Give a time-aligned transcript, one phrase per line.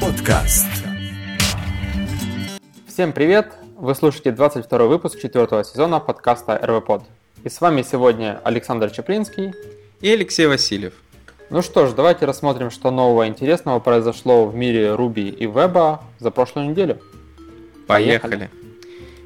[0.00, 0.66] Podcast.
[2.86, 3.52] Всем привет!
[3.76, 7.02] Вы слушаете 22 выпуск четвертого сезона подкаста RVPod.
[7.44, 9.52] И с вами сегодня Александр Чаплинский.
[10.00, 11.03] И Алексей Васильев.
[11.54, 16.32] Ну что ж, давайте рассмотрим, что нового интересного произошло в мире Ruby и веба за
[16.32, 16.98] прошлую неделю.
[17.86, 18.50] Поехали.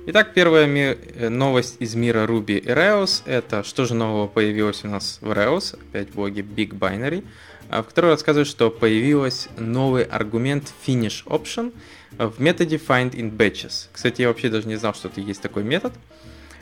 [0.04, 4.84] Итак, первая ми- э, новость из мира Ruby и Rails– это что же нового появилось
[4.84, 7.24] у нас в Rails, опять боги Big Binary,
[7.70, 11.72] а, в которой рассказывают, что появился новый аргумент Finish Option
[12.18, 13.88] в методе Find in Batches.
[13.90, 15.94] Кстати, я вообще даже не знал, что это есть такой метод,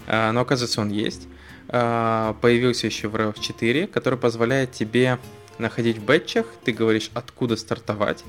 [0.07, 1.27] а, но оказывается он есть.
[1.69, 5.19] А, Появился еще в Rails 4, который позволяет тебе
[5.59, 8.24] находить в бэтчах, ты говоришь, откуда стартовать,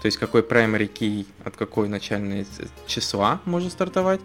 [0.00, 2.46] то есть какой primary key, от какой начальной
[2.86, 4.20] числа можно стартовать,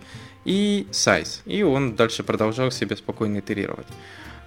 [0.46, 1.42] и size.
[1.46, 3.88] И он дальше продолжал себе спокойно итерировать.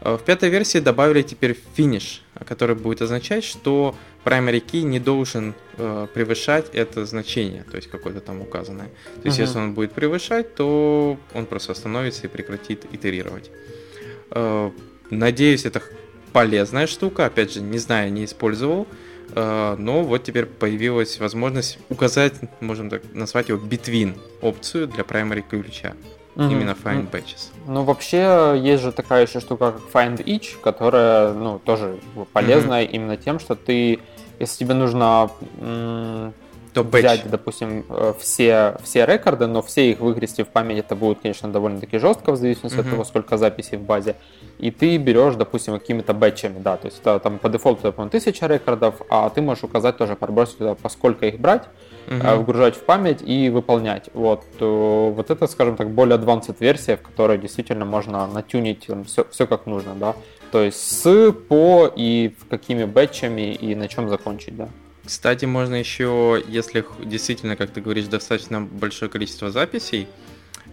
[0.00, 3.94] Э, В пятой версии добавили теперь finish, который будет означать, что
[4.24, 8.88] primary key не должен э, превышать это значение, то есть какое-то там указанное.
[9.22, 9.46] То есть Мгм.
[9.46, 13.50] если он будет превышать, то он просто остановится и прекратит итерировать.
[14.30, 14.70] Э,
[15.10, 15.82] Надеюсь, это
[16.32, 17.26] полезная штука.
[17.26, 18.86] Опять же, не знаю, не использовал.
[19.34, 25.42] Э, Но вот теперь появилась возможность указать, можем так назвать его between опцию для primary
[25.48, 25.94] ключа.
[26.36, 26.50] Мгм.
[26.50, 27.50] Именно find М, batches.
[27.66, 31.98] Ну, вообще, есть же такая еще штука, как Find Each, которая, ну, тоже
[32.32, 33.98] полезная именно тем, что ты,
[34.38, 35.30] если тебе нужно
[36.72, 37.28] То взять, batch.
[37.28, 41.98] допустим, э, все, все рекорды, но все их выгрести в память, это будет, конечно, довольно-таки
[41.98, 42.90] жестко, в зависимости от Мгм.
[42.92, 44.14] того, сколько записей в базе.
[44.58, 48.46] И ты берешь, допустим, какими-то бэтчами, да, то есть там по дефолту, это, по-моему, тысяча
[48.46, 51.62] рекордов, а ты можешь указать тоже, пробросить туда, поскольку их брать,
[52.06, 54.10] э, вгружать в память и выполнять.
[54.14, 59.24] Вот, э, вот это, скажем так, более advanced версия, в которой действительно можно натюнить все,
[59.30, 60.14] все как нужно, да.
[60.52, 64.68] То есть с, по и какими бэтчами и на чем закончить, да.
[65.04, 70.06] Кстати, можно еще, если действительно, как ты говоришь, достаточно большое количество записей,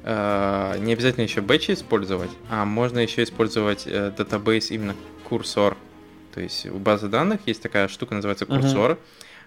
[0.04, 5.78] э, не обязательно еще бэтчи использовать, а можно еще использовать э, database именно курсор.
[6.34, 9.00] То есть у базы данных есть такая штука, называется курсор.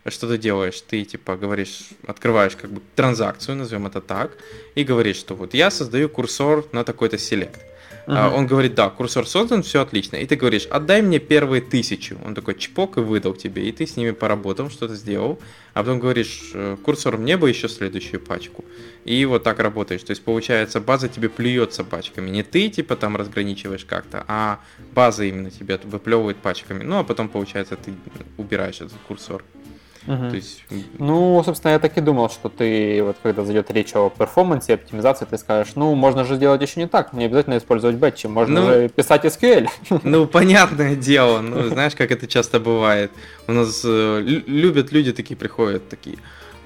[0.07, 0.81] Что ты делаешь?
[0.81, 4.33] Ты типа говоришь, открываешь как бы транзакцию, назовем это так,
[4.75, 7.61] и говоришь, что вот я создаю курсор на такой-то селект.
[8.07, 8.35] Мгм.
[8.35, 10.17] Он говорит, да, курсор создан, все отлично.
[10.17, 12.19] И ты говоришь, отдай мне первые тысячу.
[12.25, 13.69] Он такой чпок и выдал тебе.
[13.69, 15.39] И ты с ними поработал, что-то сделал.
[15.75, 18.65] А потом говоришь, «Э, курсор, мне бы еще следующую пачку.
[19.05, 20.03] И вот так работаешь.
[20.03, 22.31] То есть, получается, база тебе плюется пачками.
[22.31, 24.61] Не ты, типа, там разграничиваешь как-то, а
[24.95, 26.83] база именно тебя выплевывает пачками.
[26.83, 27.93] Ну, а потом, получается, ты
[28.37, 29.45] убираешь этот курсор.
[30.07, 30.31] Мгм.
[30.31, 30.65] То есть,
[30.99, 35.27] Ну, собственно, я так и думал, что ты, вот когда зайдет речь о перформансе, оптимизации,
[35.27, 38.67] ты скажешь, ну, можно же сделать еще не так, не обязательно использовать бэтчи, можно Ну,
[38.67, 39.69] же писать SQL.
[40.03, 43.11] Ну, понятное дело, ну, знаешь, как это часто бывает.
[43.47, 46.17] У нас э, лю- любят люди такие приходят, такие,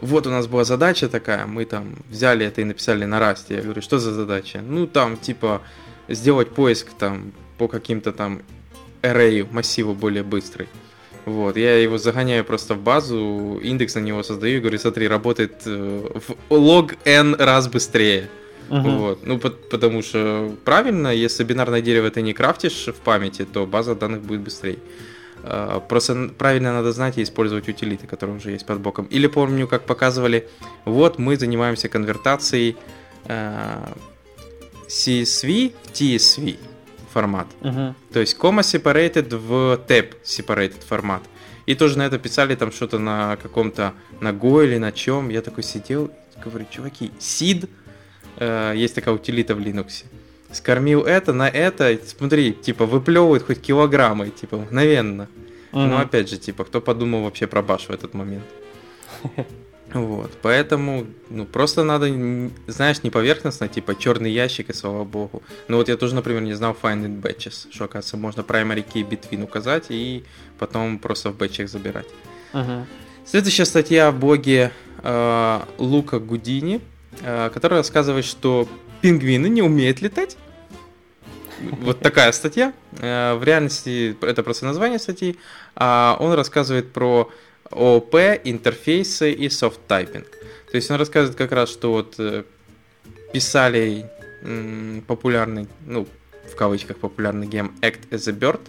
[0.00, 3.56] вот у нас была задача такая, мы там взяли это и написали на расте.
[3.56, 4.60] Я говорю, что за задача?
[4.62, 5.60] Ну, там, типа,
[6.08, 8.42] сделать поиск там по каким-то там
[9.02, 10.68] array, массиву более быстрый.
[11.26, 15.62] Вот, я его загоняю просто в базу, индекс на него создаю и говорю, смотри, работает
[15.64, 16.08] э,
[16.48, 18.28] в log n раз быстрее.
[18.68, 18.98] Мгм.
[18.98, 19.26] Вот.
[19.26, 23.94] Ну, по- потому что правильно, если бинарное дерево ты не крафтишь в памяти, то база
[23.94, 24.78] данных будет быстрее.
[25.42, 29.06] А, Просто правильно надо знать и использовать утилиты, которые уже есть под боком.
[29.10, 30.48] Или помню, как показывали,
[30.84, 32.76] вот мы занимаемся конвертацией
[33.26, 33.92] а,
[34.88, 36.56] CSV в TSV
[37.14, 37.46] формат.
[37.60, 37.94] Мгм.
[38.12, 41.22] То есть comma separated в tab separated формат.
[41.66, 45.30] И тоже на это писали там что-то на каком-то, на Go или на чем.
[45.30, 47.68] Я такой сидел и говорю, чуваки, seed,
[48.38, 50.04] э, есть такая утилита в Linux,
[50.52, 55.28] скормил это на это, смотри, типа выплевывает хоть килограммы, типа мгновенно.
[55.72, 55.88] Мгм.
[55.88, 58.44] Но опять же, типа, кто подумал вообще про баш в этот момент?
[59.94, 62.08] Вот, поэтому, ну, просто надо,
[62.66, 65.42] знаешь, не поверхностно, типа, черный ящик, и слава богу.
[65.68, 69.08] Ну, вот я тоже, например, не знал find in batches, что, оказывается, можно primary key
[69.08, 70.24] between указать и
[70.58, 72.08] потом просто в бэтчах забирать.
[72.52, 72.86] Мгм.
[73.24, 76.80] Следующая статья в блоге э, Лука Гудини,
[77.22, 78.68] э, которая рассказывает, что
[79.00, 80.36] пингвины не умеют летать.
[81.60, 82.72] Вот такая статья.
[82.98, 85.36] Э, В реальности это просто название статьи.
[85.76, 87.30] А он рассказывает про
[87.70, 88.14] ООП,
[88.44, 90.26] интерфейсы и soft typing.
[90.70, 92.44] То есть он рассказывает как раз, что вот э,
[93.32, 94.10] писали
[95.06, 96.06] популярный, ну,
[96.52, 98.60] в кавычках популярный гем acts as bird.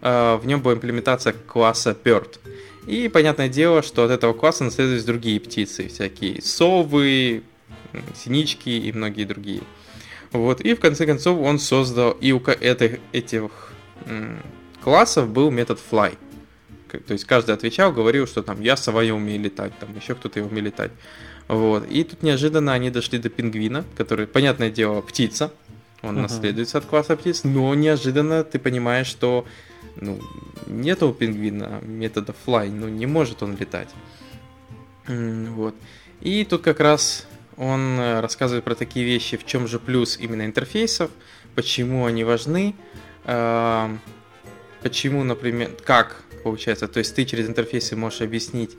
[0.00, 2.38] Э, В нем была имплементация класса Bird.
[2.86, 7.42] И понятное дело, что от этого класса наследуются другие птицы, всякие совы,
[8.16, 9.62] синички и многие другие.
[10.32, 13.72] Вот, и в конце концов он создал, и у этих, этих
[14.82, 16.16] классов был метод fly.
[16.98, 20.42] То есть каждый отвечал, говорил, что там я сова, я умею летать, там еще кто-то
[20.42, 20.92] умеет летать.
[21.48, 21.88] Вот.
[21.90, 25.52] И тут неожиданно они дошли до пингвина, который, понятное дело, птица.
[26.02, 26.22] Он uh-huh.
[26.22, 29.44] наследуется от класса птиц, но неожиданно ты понимаешь, что
[29.96, 30.20] ну,
[30.66, 33.88] нет у пингвина метода fly, ну не может он летать.
[35.06, 35.74] Вот.
[36.20, 37.26] И тут как раз
[37.56, 41.10] он э, рассказывает про такие вещи, в чем же плюс именно интерфейсов,
[41.54, 42.74] почему они важны,
[43.24, 43.94] а,
[44.82, 48.76] почему, например, как получается, то есть ты через интерфейсы можешь объяснить,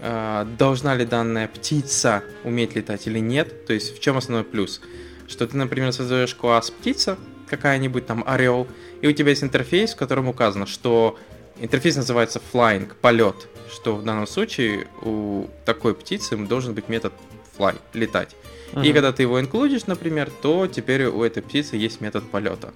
[0.00, 4.80] а, должна ли данная птица уметь летать или нет, то есть в чем основной плюс.
[5.26, 7.16] Что ты, например, создаешь класс птица,
[7.48, 8.66] какая-нибудь там орел,
[9.00, 11.18] и у тебя есть интерфейс, в котором указано, что
[11.58, 17.12] интерфейс называется flying, полет, что в данном случае у такой птицы должен быть метод
[17.56, 18.36] fly, летать.
[18.72, 18.84] Uh-huh.
[18.84, 22.72] И когда ты его include-ишь, например, то теперь у этой птицы есть метод полета.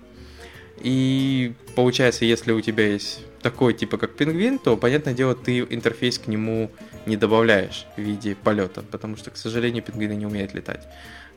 [0.81, 3.20] И получается, если у тебя есть
[3.50, 6.71] такой типа как пингвин, то, понятное дело, ты интерфейс к нему
[7.06, 10.87] не добавляешь в виде полета, потому что, к сожалению, пингвины не умеют летать.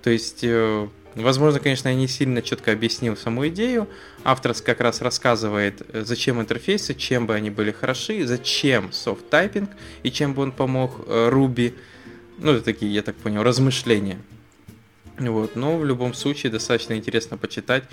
[0.04, 3.88] То есть, э, возможно, конечно, я не сильно четко объяснил саму идею.
[4.26, 9.70] Автор как раз рассказывает, э, зачем интерфейсы, чем бы они были хороши, зачем soft typing
[10.04, 11.74] и чем бы он помог э, Ruby.
[12.40, 14.20] Ну, это такие, я так понял, размышления.
[15.18, 15.56] Вот.
[15.56, 17.84] Но в любом случае достаточно интересно почитать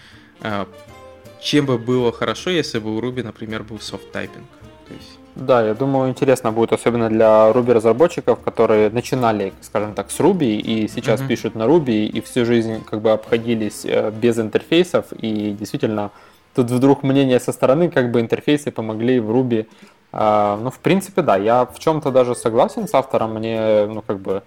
[1.40, 4.46] чем бы было хорошо, если бы у Ruby, например, был soft typing.
[4.90, 5.18] Есть...
[5.34, 10.56] Да, я думаю, интересно будет, особенно для Ruby разработчиков, которые начинали, скажем так, с Ruby
[10.56, 11.28] и сейчас uh-huh.
[11.28, 16.10] пишут на Ruby и всю жизнь как бы обходились э, без интерфейсов и действительно
[16.54, 19.66] тут вдруг мнение со стороны, как бы интерфейсы помогли в Ruby.
[20.10, 24.18] А, ну, в принципе, да, я в чем-то даже согласен с автором, мне, ну, как
[24.18, 24.42] бы,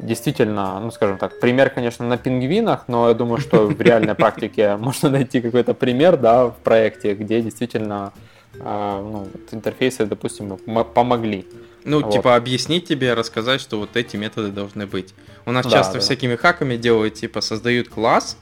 [0.00, 4.76] действительно, ну скажем так, пример, конечно, на пингвинах, но я думаю, что в реальной практике
[4.80, 8.12] можно найти какой-то пример, да, в проекте, где действительно
[8.60, 11.46] а, ну, интерфейсы, допустим, помогли.
[11.84, 12.12] Ну, вот.
[12.12, 15.14] типа объяснить тебе, рассказать, что вот эти методы должны быть.
[15.46, 16.00] У нас да, часто да.
[16.00, 18.36] всякими хаками делают, типа создают класс,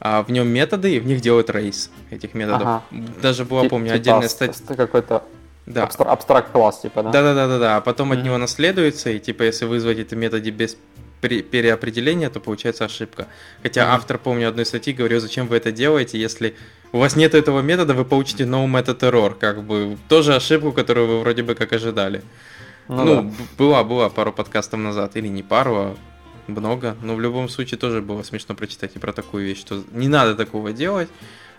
[0.00, 2.62] а в нем методы, и в них делают рейс этих методов.
[2.62, 2.82] Ага.
[3.20, 4.74] Даже была, помню, типа отдельная статья.
[4.74, 5.22] Какой-то
[5.68, 5.84] да.
[5.84, 7.10] Абстра- абстракт класс, типа, да?
[7.10, 7.76] Да, да, да, да, да.
[7.76, 8.18] А потом mm-hmm.
[8.18, 10.76] от него наследуется, и типа, если вызвать это методе без
[11.20, 13.26] переопределения, то получается ошибка.
[13.62, 13.94] Хотя mm-hmm.
[13.94, 16.54] автор, помню, одной статьи говорил, зачем вы это делаете, если
[16.92, 21.06] у вас нет этого метода, вы получите no method error, как бы тоже ошибку, которую
[21.06, 22.22] вы вроде бы как ожидали.
[22.88, 23.30] Ну, ну да.
[23.58, 25.96] была, была пару подкастов назад, или не пару, а
[26.46, 30.08] много, но в любом случае тоже было смешно прочитать и про такую вещь, что не
[30.08, 31.08] надо такого делать.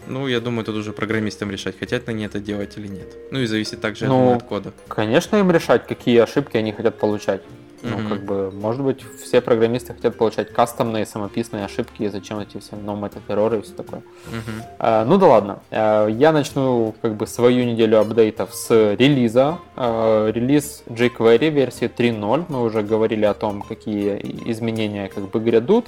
[0.08, 3.08] Ну, я думаю, тут уже программистам решать, хотят они это делать или нет.
[3.32, 4.74] Ну и зависит также ну, от кода.
[4.88, 7.42] Конечно, им решать, какие ошибки они хотят получать.
[7.82, 8.10] Ну, mm-hmm.
[8.10, 12.76] как бы, может быть, все программисты хотят получать кастомные, самописные ошибки, и зачем эти все
[12.76, 14.02] no method error и все такое.
[14.02, 14.64] Mm-hmm.
[14.80, 15.60] А, ну да ладно.
[15.72, 19.60] А, я начну как бы свою неделю апдейтов с релиза.
[19.76, 22.46] А, релиз jQuery версии 3.0.
[22.50, 24.20] Мы уже говорили о том, какие
[24.52, 25.88] изменения как бы грядут.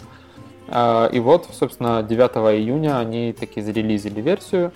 [0.71, 4.71] А, и вот, собственно, 9 июня они таки зарелизили версию.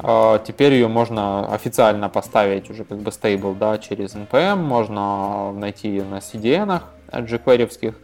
[0.00, 5.88] А, теперь ее можно официально поставить уже как бы стейбл, да, через NPM, можно найти
[5.88, 6.80] ее на CDN
[7.12, 7.94] jQuery.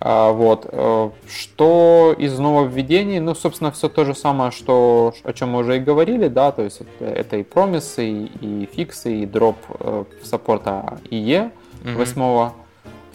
[0.00, 0.66] А, вот.
[0.70, 3.20] Э, что из нововведений?
[3.20, 6.62] Ну, собственно, все то же самое, что, о чем мы уже и говорили, да, то
[6.62, 11.50] есть это, это и промисы, и, и фиксы, и дроп э, саппорта IE
[11.84, 12.20] 8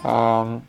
[0.04, 0.62] mm-hmm.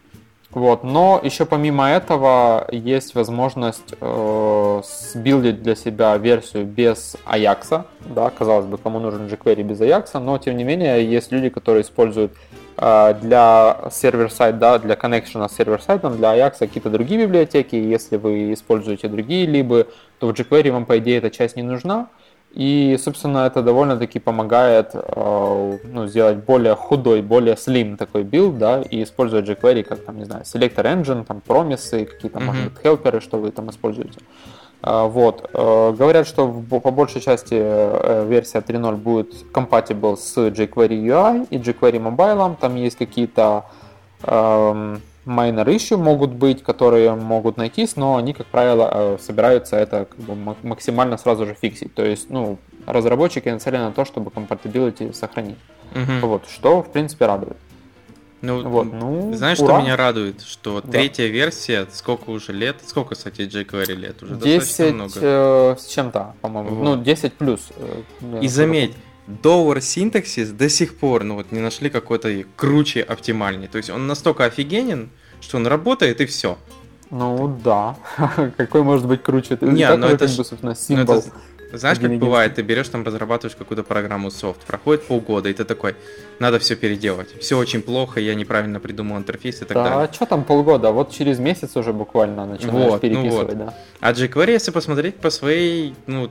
[0.53, 7.85] Вот, но еще помимо этого есть возможность э, с build-ить для себя версию без Ajax.
[8.07, 11.83] Да, казалось бы, кому нужен jQuery без Ajax, но тем не менее есть люди, которые
[11.83, 12.33] используют
[12.79, 17.77] э, для server-side, да, для connection с server-side ом, для Ajax какие-то другие библиотеки.
[17.77, 19.87] Если вы используете другие либы,
[20.19, 22.09] то в jQuery вам, по идее, эта часть не нужна.
[22.53, 28.83] И, собственно, это довольно-таки помогает э, ну, сделать более худой, более slim такой билд, да,
[28.83, 32.45] и использовать jQuery как, там, не знаю, selector engine, там, промисы, какие-то, mm-hmm.
[32.45, 34.19] может быть, хелперы, что вы там используете.
[34.83, 35.49] Э, вот.
[35.55, 37.55] Э, говорят, что по большей части
[38.27, 42.57] версия 3.0 будет compatible с jQuery UI и jQuery Mobile.
[42.61, 43.67] Там есть какие-то
[44.25, 44.97] э,
[45.27, 50.19] minor issue могут быть, которые могут найтись, но они, как правило, э, собираются это как
[50.19, 51.95] бы максимально сразу же фиксить.
[51.95, 55.59] То есть, ну, разработчики нацелены на то, чтобы compatibility сохранить.
[55.95, 56.27] Угу.
[56.27, 57.57] Вот, что, в принципе, радует.
[58.43, 59.75] Ну, вот, ну знаешь, ура.
[59.75, 60.41] что меня радует?
[60.41, 60.91] Что да.
[60.91, 62.77] третья версия, сколько уже лет?
[62.87, 64.23] Сколько, кстати, jQuery лет?
[64.23, 65.13] Уже 10 много.
[65.17, 66.71] Э, с чем-то, по-моему.
[66.71, 66.85] Вот.
[66.85, 67.69] Ну, 10 плюс.
[67.77, 68.95] Э, И заметь,
[69.43, 73.69] Dower Syntaxis до сих пор, ну вот, не нашли какой-то круче, оптимальный.
[73.69, 75.11] То есть он настолько офигенен,
[75.41, 76.59] что он работает и все.
[77.11, 77.97] Ну да.
[78.57, 79.59] Какой может быть круче?
[79.61, 81.25] Не, ну это, как бы, собственно, символ.
[81.73, 85.95] Знаешь, как бывает, ты берешь там, разрабатываешь какую-то программу софт, проходит полгода, и ты такой,
[86.41, 87.29] надо все переделать.
[87.41, 90.09] Все очень плохо, я неправильно придумал интерфейс и так да, далее.
[90.11, 90.91] А что там полгода?
[90.91, 93.67] Вот через месяц уже буквально начинаешь вот, переписывать, ну вот.
[93.67, 93.75] да.
[94.01, 96.31] А jQuery, если посмотреть по своей, ну,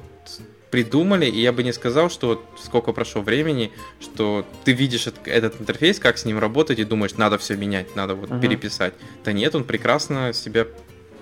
[0.72, 5.60] придумали, и я бы не сказал, что вот сколько прошло времени, что ты видишь этот
[5.60, 8.42] интерфейс, как с ним работать, и думаешь, надо все менять, надо вот uh-huh.
[8.42, 8.94] переписать.
[9.24, 10.68] Да нет, он прекрасно себя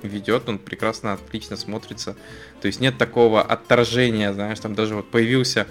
[0.03, 2.15] ведет, он прекрасно, отлично смотрится.
[2.61, 5.65] То есть нет такого отторжения, знаешь, там даже вот появился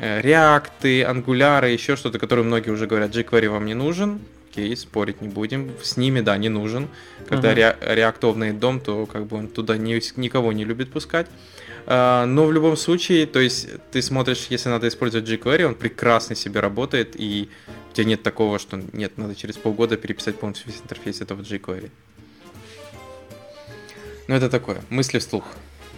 [0.00, 5.28] реакты, ангуляры, еще что-то, которые многие уже говорят, jQuery вам не нужен, окей, спорить не
[5.28, 5.72] будем.
[5.82, 6.88] С ними, да, не нужен.
[7.28, 7.76] Когда uh-huh.
[7.80, 11.26] ре- реактовный дом, то как бы он туда не, никого не любит пускать.
[11.92, 16.36] А, но в любом случае, то есть ты смотришь, если надо использовать jQuery, он прекрасно
[16.36, 17.48] себе работает, и
[17.90, 21.90] у тебя нет такого, что нет, надо через полгода переписать полностью весь интерфейс этого jQuery.
[24.28, 25.42] Ну, это такое, мысли вслух.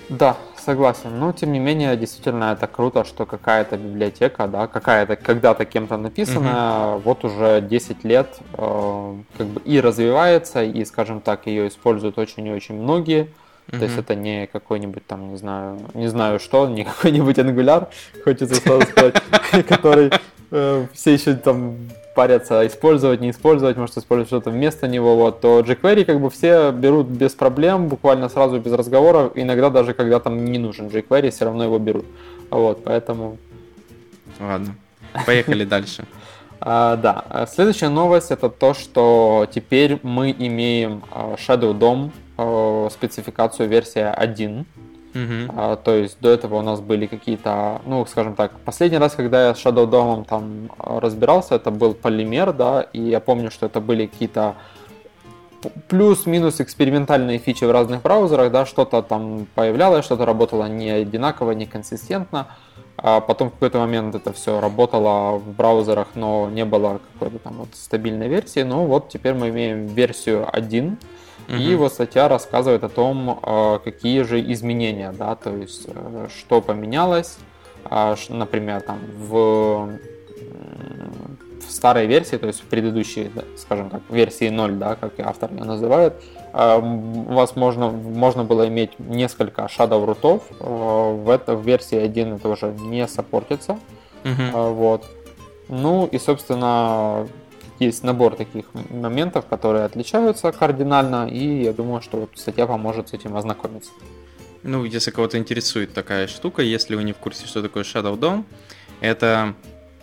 [0.09, 1.19] Да, согласен.
[1.19, 6.95] Но тем не менее, действительно, это круто, что какая-то библиотека, да, какая-то когда-то кем-то написанная,
[6.95, 7.03] угу.
[7.05, 12.47] вот уже 10 лет э, как бы и развивается, и, скажем так, ее используют очень
[12.47, 13.29] и очень многие.
[13.69, 13.79] Mm-hmm.
[13.79, 17.89] То есть это не какой-нибудь там, не знаю, не знаю что, не какой-нибудь Angular,
[18.25, 19.15] хочется сразу сказать,
[19.69, 20.11] который
[20.51, 21.77] э, все еще там
[22.15, 26.71] парятся использовать, не использовать, может использовать что-то вместо него, вот, то jQuery как бы все
[26.71, 31.45] берут без проблем, буквально сразу без разговоров, иногда даже когда там не нужен jQuery, все
[31.47, 32.05] равно его берут.
[32.51, 33.39] Вот, поэтому...
[34.41, 34.75] Ладно,
[35.27, 36.05] поехали дальше.
[36.65, 42.13] А, да, следующая новость это то, что теперь мы имеем а, Shadow DOM
[42.91, 44.67] спецификацию версия 1.
[45.15, 45.53] Uh-huh.
[45.55, 49.49] А, то есть до этого у нас были какие-то, ну, скажем так, последний раз, когда
[49.49, 53.81] я с Shadow DOM там разбирался, это был полимер, да, и я помню, что это
[53.81, 54.55] были какие-то
[55.89, 61.67] плюс-минус экспериментальные фичи в разных браузерах, да, что-то там появлялось, что-то работало не одинаково, не
[61.67, 62.49] консистентно,
[62.97, 67.55] а потом в какой-то момент это все работало в браузерах, но не было какой-то там
[67.59, 70.99] вот стабильной версии, ну вот теперь мы имеем версию 1,
[71.49, 71.57] Угу.
[71.57, 76.61] И вот статья рассказывает о том, э, какие же изменения, да, то есть э, что
[76.61, 77.37] поменялось,
[77.85, 79.99] а, например, там в,
[81.61, 85.65] в старой версии, то есть в предыдущей, скажем так, версии 0, да, как автор ее
[85.65, 86.15] называет,
[86.53, 92.35] э, у вас можно, можно было иметь несколько shadow рутов, в, это, в версии 1
[92.35, 93.79] это уже не саппортится,
[94.25, 94.73] угу.
[94.75, 95.05] вот.
[95.69, 97.27] Ну и, собственно,
[97.85, 103.13] есть набор таких моментов, которые отличаются кардинально, и я думаю, что вот статья поможет с
[103.13, 103.91] этим ознакомиться.
[104.63, 108.45] Ну, если кого-то интересует такая штука, если вы не в курсе, что такое Shadow DOM,
[109.01, 109.55] это,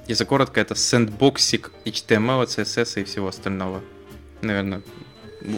[0.07, 3.81] если коротко, это сэндбоксик HTML, CSS и всего остального.
[4.41, 4.81] Наверное,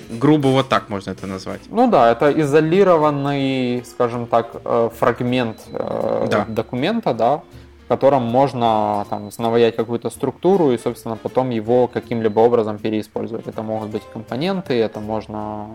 [0.09, 1.61] грубо вот так можно это назвать.
[1.69, 6.45] Ну да, это изолированный, скажем так, э, фрагмент э, да.
[6.47, 7.41] документа, да,
[7.91, 13.47] котором можно там, наваять какую-то структуру и, собственно, потом его каким-либо образом переиспользовать.
[13.47, 15.67] Это могут быть компоненты, это можно,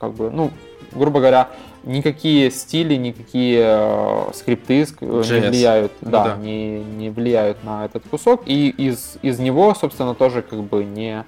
[0.00, 0.50] как бы, ну,
[0.90, 1.48] грубо говоря,
[1.84, 5.40] никакие стили, никакие э, скрипты JS.
[5.40, 6.36] не влияют, ну, да, да.
[6.38, 11.24] Не, не влияют на этот кусок, и из, из него, собственно, тоже как бы не,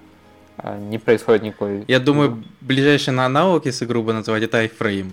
[0.59, 1.85] э, не происходит никакой...
[1.87, 5.12] Я думаю, ближайший на аналог, если грубо назвать, это iFrame.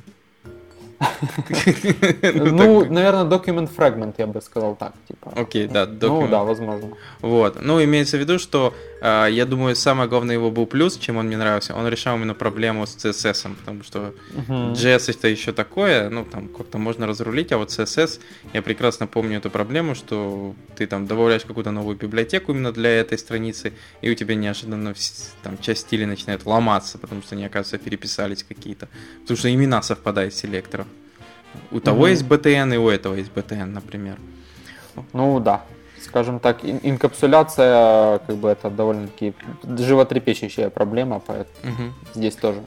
[2.33, 4.93] Ну, наверное, document fragment, я бы сказал так.
[5.07, 5.31] типа.
[5.36, 6.89] Окей, да, Ну, да, возможно.
[7.22, 7.62] Вот.
[7.62, 11.36] Ну, имеется в виду, что я думаю, самое главное его был плюс, чем он мне
[11.36, 11.75] нравился.
[11.75, 14.13] Он решал именно проблему с CSS, потому что
[14.48, 18.22] JS это еще такое, ну, там как-то можно разрулить, а вот CSS,
[18.53, 23.17] я прекрасно помню эту проблему, что ты там добавляешь какую-то новую библиотеку именно для этой
[23.17, 24.93] страницы, и у тебя неожиданно
[25.41, 28.88] там часть стилей начинает ломаться, потому что они, оказывается, переписались какие-то.
[29.22, 30.88] Потому что имена совпадают с селекторов.
[31.72, 34.17] У того есть BTN, и у этого есть BTN, например.
[35.12, 35.65] Ну да,
[36.13, 41.84] скажем так, инкапсуляция, как бы это довольно-таки животрепещущая проблема, поэтому угу.
[42.13, 42.60] здесь тоже.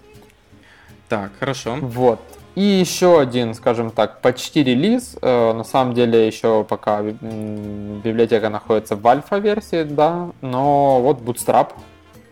[1.09, 1.77] Так, хорошо.
[1.81, 2.19] Вот.
[2.57, 5.17] И еще один, скажем так, почти релиз.
[5.23, 11.69] Э, на самом деле еще пока библиотека находится в альфа-версии, да, но вот Bootstrap,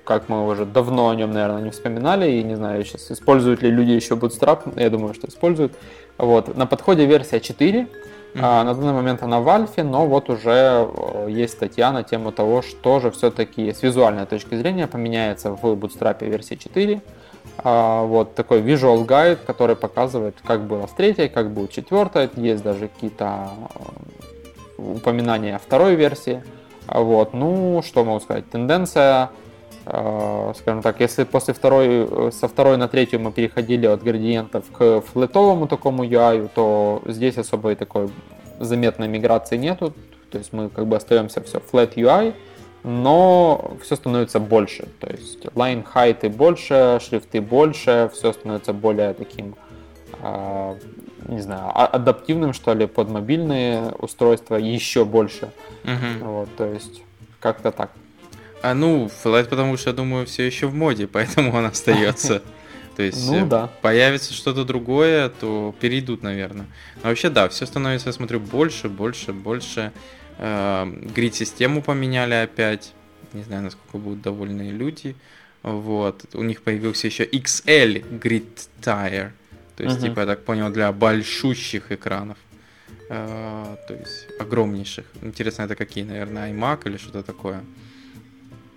[0.03, 3.71] как мы уже давно о нем, наверное, не вспоминали, и не знаю, сейчас используют ли
[3.71, 5.75] люди еще Bootstrap, я думаю, что используют.
[6.19, 7.87] Вот, на подходе версия 4,
[8.35, 8.65] Mm-hmm.
[8.65, 12.63] на данный момент она в альфе, но вот уже э, есть статья на тему того,
[12.63, 17.01] что же все-таки с визуальной точки зрения поменяется в Bootstrap версии 4.
[17.59, 22.29] А, вот такой visual guide, который показывает, как было с третьей, как будет четвертая.
[22.35, 23.51] Есть даже какие-то
[24.79, 26.43] упоминание второй версии.
[26.89, 29.44] Вот, ну, что могу сказать, тенденция, э,
[29.87, 35.67] скажем так, если после второй, со второй на третью мы переходили от градиентов к флетовому
[35.67, 38.09] такому UI, то здесь особой такой
[38.61, 39.93] заметной миграции нету,
[40.31, 42.35] то есть мы как бы остаемся все flat UI,
[42.83, 44.89] но все становится больше.
[45.01, 49.55] То есть line height больше, шрифты больше, все становится более таким,
[50.23, 50.75] э,
[51.29, 55.51] не знаю, а, адаптивным, что ли, под мобильные устройства еще больше.
[55.85, 56.27] Угу.
[56.27, 57.03] Вот, то есть
[57.41, 57.91] как-то так.
[58.65, 62.43] А ну, Flat, потому что, я думаю, все еще в моде, поэтому он остается.
[62.97, 63.67] То есть ну, э, да.
[63.83, 66.65] появится что-то другое, то перейдут, наверное.
[67.03, 69.93] Но вообще, да, все становится, я смотрю, больше, больше, больше.
[70.39, 72.95] Эм, грид-систему поменяли опять.
[73.35, 75.15] Не знаю, насколько будут довольны люди.
[75.63, 76.25] Вот.
[76.33, 79.33] У них появился еще XL Grid Tire.
[79.77, 80.09] То есть, uh-huh.
[80.09, 82.39] типа, я так понял, для большущих экранов.
[83.11, 85.05] Uh, то есть огромнейших.
[85.21, 87.63] Интересно, это какие, наверное, iMac или что-то такое.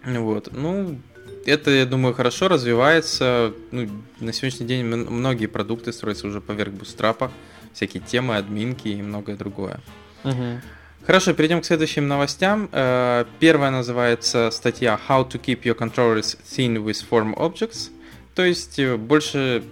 [0.07, 0.49] Вот.
[0.51, 0.99] Ну,
[1.45, 3.53] это, я думаю, хорошо развивается.
[3.71, 7.31] Ну, на сегодняшний день многие продукты строятся уже поверх бустрапа.
[7.73, 9.79] Всякие темы, админки и многое другое.
[10.23, 10.59] Uh-huh.
[11.05, 12.69] Хорошо, перейдем к следующим новостям.
[12.71, 17.91] Э, первая называется статья How to keep your controllers thin with form objects.
[18.33, 19.63] То есть э, больше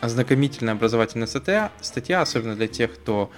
[0.00, 3.30] ознакомительная образовательная статья, статья, особенно для тех, кто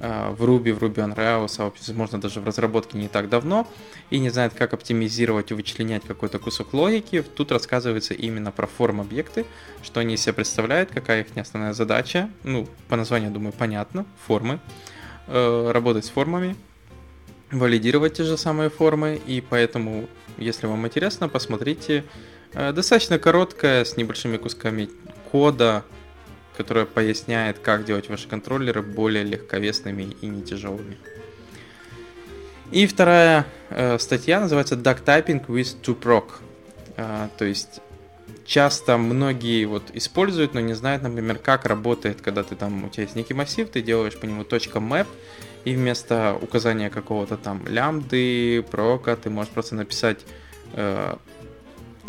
[0.00, 3.66] в Ruby, в Ruby on Rails, а возможно даже в разработке не так давно,
[4.10, 7.22] и не знает, как оптимизировать и вычленять какой-то кусок логики.
[7.22, 9.44] Тут рассказывается именно про форм-объекты,
[9.82, 12.30] что они из себя представляют, какая их основная задача.
[12.44, 14.60] Ну, по названию, думаю, понятно, формы.
[15.26, 16.56] Работать с формами,
[17.50, 22.04] валидировать те же самые формы, и поэтому, если вам интересно, посмотрите.
[22.54, 24.88] Э, достаточно короткая, с небольшими кусками
[25.30, 25.84] кода,
[26.58, 30.98] которая поясняет, как делать ваши контроллеры более легковесными и не тяжелыми.
[32.72, 36.24] И вторая э, статья называется Duck Typing with 2proc.
[36.96, 37.80] Э, то есть
[38.44, 43.04] часто многие вот используют, но не знают, например, как работает, когда ты там, у тебя
[43.04, 45.06] есть некий массив, ты делаешь по нему .map,
[45.64, 50.18] и вместо указания какого-то там лямбды, прока, ты можешь просто написать
[50.72, 51.16] э,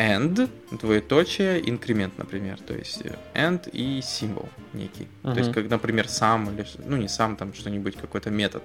[0.00, 2.58] end, двоеточие, инкремент, например.
[2.58, 5.06] То есть э, end и символ некий.
[5.22, 5.34] Uh-huh.
[5.34, 8.62] То есть, как, например, сам или, ну не сам, там что-нибудь, какой-то метод.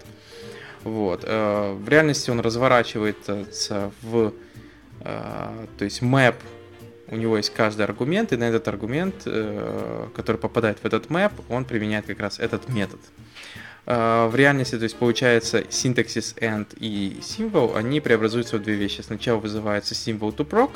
[0.83, 1.25] Вот.
[1.25, 4.33] Э, в реальности он разворачивается в,
[5.01, 6.35] э, то есть map
[7.07, 9.15] у него есть каждый аргумент, и на этот аргумент,
[10.15, 12.99] который попадает в этот map, он применяет как раз этот метод.
[13.85, 19.01] В реальности, то есть получается синтаксис and и символ, они преобразуются в две вещи.
[19.01, 20.71] Сначала вызывается символ to proc,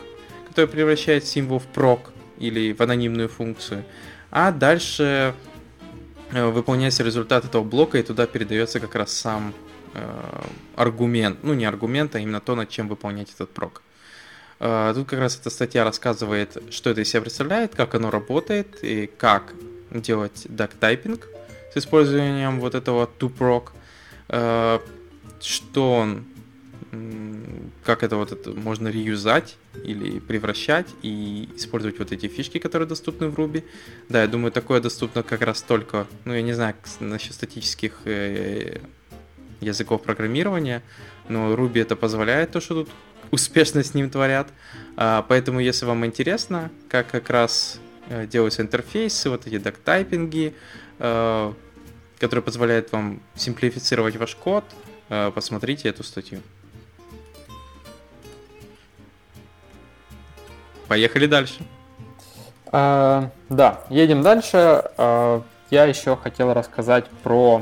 [0.50, 2.00] который превращает символ в proc
[2.38, 3.84] или в анонимную функцию,
[4.32, 5.34] а дальше
[6.32, 9.54] э, выполняется результат этого блока и туда передается как раз сам
[9.94, 10.42] э,
[10.76, 13.82] аргумент, ну не аргумент, а именно то, над чем выполнять этот прок.
[14.60, 18.84] Э, тут как раз эта статья рассказывает, что это из себя представляет, как оно работает
[18.84, 19.54] и как
[19.92, 20.46] делать
[20.80, 21.24] typing
[21.74, 23.10] с использованием вот этого
[24.28, 24.80] э,
[25.42, 26.26] что он,
[27.84, 33.28] как это вот это можно реюзать или превращать и использовать вот эти фишки, которые доступны
[33.28, 33.64] в Ruby.
[34.10, 38.80] Да, я думаю, такое доступно как раз только, ну я не знаю насчет статических э,
[39.62, 40.82] языков программирования,
[41.28, 42.90] но Ruby это позволяет, то, что тут
[43.32, 44.48] успешно с ним творят.
[44.98, 50.56] А, поэтому, если вам интересно, как как раз э, делаются интерфейсы, вот эти доктайпинги,
[51.00, 51.54] Э,
[52.20, 54.66] который позволяет вам симплифицировать ваш код,
[55.08, 56.42] посмотрите эту статью.
[60.90, 61.60] Поехали дальше.
[62.72, 64.84] А, да, едем дальше.
[64.98, 67.62] А, я еще хотел рассказать про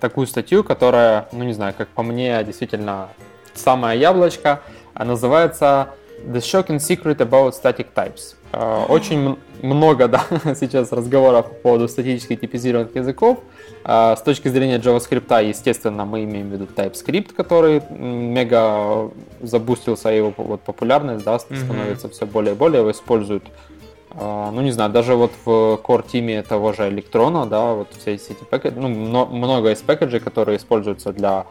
[0.00, 3.08] такую статью, которая, ну не знаю, как по мне, действительно
[3.54, 4.60] самая яблочко.
[4.94, 5.90] Называется
[6.26, 8.34] The Shocking Secret About Static Types.
[8.52, 13.38] А, очень много да, сейчас разговоров по поводу статически типизированных языков.
[13.84, 19.10] А, с точки зрения JavaScript, естественно, мы имеем в виду TypeScript, который мега
[19.40, 22.12] забустился, его вот популярность да, становится mm-hmm.
[22.12, 23.44] все более и более, его используют
[24.16, 28.14] а, ну, не знаю, даже вот в core тиме того же электрона, да, вот все
[28.14, 31.46] эти пакеты, ну, много из пакеджей, которые используются для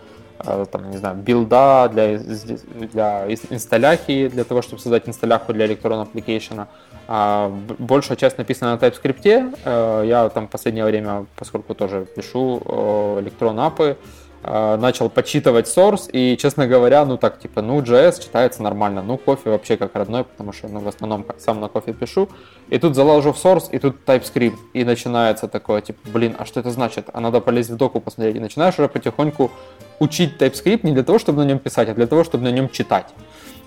[0.71, 6.67] там, не знаю, билда, для, для инсталляхи, для того, чтобы создать инсталляху для Electron Application.
[7.07, 9.55] А большая часть написана на TypeScript.
[9.65, 13.95] Э, я там в последнее время, поскольку тоже пишу Electron апы, э,
[14.43, 19.49] начал почитывать source, и, честно говоря, ну так, типа, ну, JS читается нормально, ну, кофе
[19.49, 22.29] вообще как родной, потому что, ну, в основном сам на кофе пишу,
[22.69, 26.59] и тут заложу в source, и тут TypeScript, и начинается такое, типа, блин, а что
[26.59, 27.09] это значит?
[27.13, 29.51] А надо полезть в доку посмотреть, и начинаешь уже потихоньку
[29.99, 32.69] учить TypeScript не для того, чтобы на нем писать, а для того, чтобы на нем
[32.69, 33.07] читать.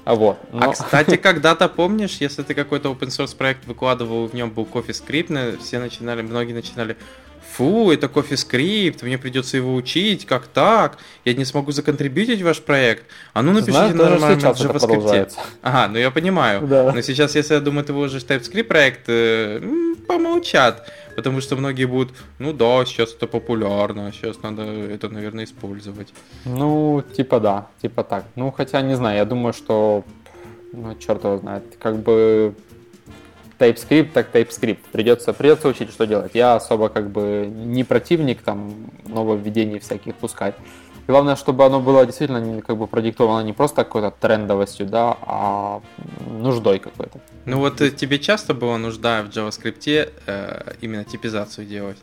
[0.06, 0.38] А вот.
[0.52, 0.70] А, но...
[0.70, 5.58] А кстати, когда-то помнишь, если ты какой-то open source проект выкладывал, в нем был CoffeeScript,
[5.58, 6.96] все начинали, многие начинали,
[7.56, 10.98] фу, это CoffeeScript, мне придется его учить, как так?
[11.24, 13.04] Я не смогу законтрибьютить ваш проект.
[13.32, 15.32] А ну напишите Знаешь, на нормальном JavaScript.
[15.62, 16.66] Ага, ну я понимаю.
[16.66, 16.92] Да.
[16.92, 19.60] Но сейчас, если я думаю, ты выложишь TypeScript проект, э,
[20.06, 20.90] помолчат.
[21.16, 26.12] Потому что многие будут, ну да, сейчас это популярно, сейчас надо это, наверное, использовать.
[26.44, 28.24] Ну, типа да, типа так.
[28.36, 30.04] Ну, хотя, не знаю, я думаю, что,
[30.72, 32.54] ну, черт его знает, как бы
[33.58, 34.78] TypeScript, так TypeScript.
[34.92, 36.32] Придется, придется учить, что делать.
[36.34, 38.74] Я особо как бы не противник там
[39.06, 40.54] нововведений всяких пускать.
[41.06, 45.80] Главное, чтобы оно было действительно как бы продиктовано не просто какой-то трендовостью, да, а
[46.26, 47.20] нуждой какой-то.
[47.44, 51.98] Ну вот э, тебе часто была нужда в JavaScript э, именно типизацию делать?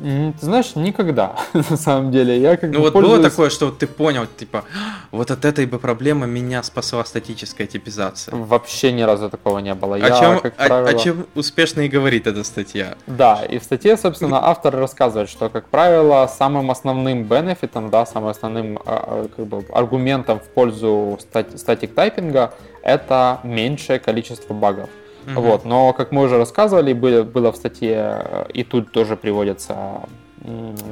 [0.00, 2.40] Ты знаешь, никогда, на самом деле.
[2.40, 3.20] Я как ну вот пользуюсь...
[3.20, 4.64] было такое, что ты понял, типа,
[5.10, 8.34] вот от этой бы проблемы меня спасла статическая типизация.
[8.34, 9.96] Вообще ни разу такого не было.
[9.96, 10.88] О, я, чем, как правило...
[10.88, 12.96] о, о чем успешно и говорит эта статья.
[13.06, 18.30] Да, и в статье, собственно, автор рассказывает, что, как правило, самым основным бенефитом, да, самым
[18.30, 21.18] основным а, а, как бы, аргументом в пользу
[21.56, 24.90] статик тайпинга это меньшее количество багов.
[25.26, 25.40] Угу.
[25.40, 30.02] Вот, но, как мы уже рассказывали, было, было в статье, э, и тут тоже приводятся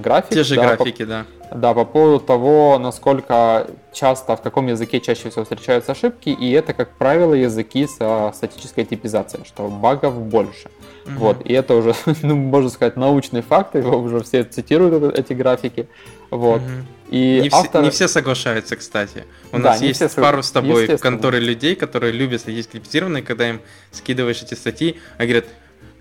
[0.02, 0.34] графики.
[0.34, 1.26] Те же да, графики, по, да.
[1.52, 6.72] Да, по поводу того, насколько часто, в каком языке чаще всего встречаются ошибки, и это,
[6.72, 10.70] как правило, языки со статической типизацией, что багов больше.
[11.06, 11.14] Угу.
[11.16, 15.88] Вот, и это уже, ну, можно сказать, научный факт, его уже все цитируют эти графики.
[16.30, 16.60] Вот.
[16.60, 16.70] Угу.
[17.10, 17.68] И не, автор...
[17.68, 19.24] все, не все соглашаются, кстати.
[19.50, 20.20] У да, нас есть все...
[20.20, 23.60] пару с тобой в конторе людей, которые любят статьи скриптированные, когда им
[23.90, 25.46] скидываешь эти статьи, а говорят,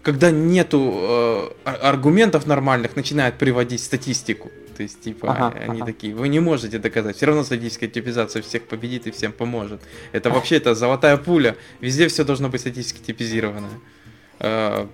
[0.01, 4.51] когда нету э, аргументов нормальных, начинают приводить статистику.
[4.77, 5.85] То есть, типа, ага, они ага.
[5.91, 7.17] такие, вы не можете доказать.
[7.17, 9.81] Все равно статическая типизация всех победит и всем поможет.
[10.13, 11.57] Это вообще это золотая пуля.
[11.81, 13.69] Везде все должно быть статически типизировано.
[14.39, 14.87] Э,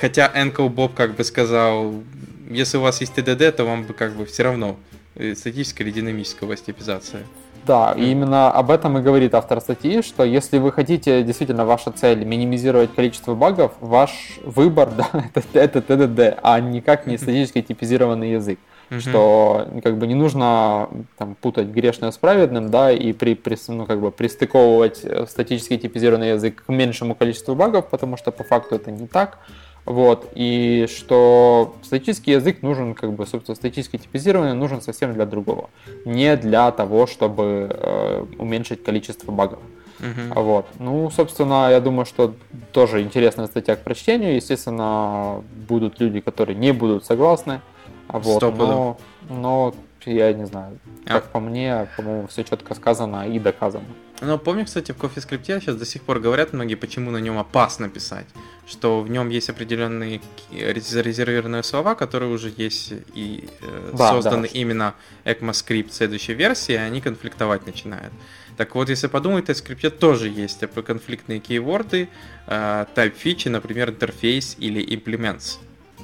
[0.00, 2.02] хотя Энкл Боб как бы сказал,
[2.48, 4.78] если у вас есть TDD, то вам бы как бы все равно
[5.18, 7.26] Э, статическая или динамическая властепизация.
[7.66, 11.90] Да, и именно об этом и говорит автор статьи, что если вы хотите, действительно, ваша
[11.90, 18.32] цель минимизировать количество багов, ваш выбор, да, это, это TDD, а никак не статически типизированный
[18.32, 18.58] язык.
[18.90, 19.00] Uh-huh.
[19.00, 23.84] Что как бы не нужно там, путать грешное с праведным, да, и при, при, ну,
[23.84, 28.90] как бы пристыковывать статически типизированный язык к меньшему количеству багов, потому что по факту это
[28.90, 29.40] не так.
[29.88, 35.70] Вот, и что статический язык нужен, как бы, собственно, статически типизированный нужен совсем для другого.
[36.04, 39.60] Не для того, чтобы э, уменьшить количество багов.
[39.98, 40.42] Uh-huh.
[40.42, 40.66] Вот.
[40.78, 42.34] Ну, собственно, я думаю, что
[42.72, 44.34] тоже интересная статья к прочтению.
[44.34, 47.62] Естественно, будут люди, которые не будут согласны.
[48.08, 48.98] Вот, но,
[49.30, 49.74] но
[50.04, 50.78] я не знаю.
[51.06, 51.14] А.
[51.14, 51.28] Как а.
[51.32, 53.86] по мне, по-моему, все четко сказано и доказано.
[54.20, 57.88] Ну, помню, кстати, в CoffeeScript сейчас до сих пор говорят многие, почему на нем опасно
[57.88, 58.26] писать.
[58.66, 64.58] Что в нем есть определенные зарезервированные слова, которые уже есть и э, да, созданы да.
[64.58, 68.12] именно ECMAScript следующей версии, и они конфликтовать начинают.
[68.56, 72.08] Так вот, если подумать, в TypeScript тоже есть конфликтные кейворды,
[72.48, 75.58] э, type фичи, например, интерфейс или implements,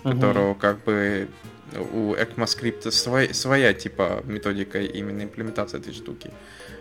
[0.05, 0.15] угу.
[0.15, 1.29] которого как бы
[1.93, 6.31] у ECMAScript своя, своя типа методика именно имплементации этой штуки.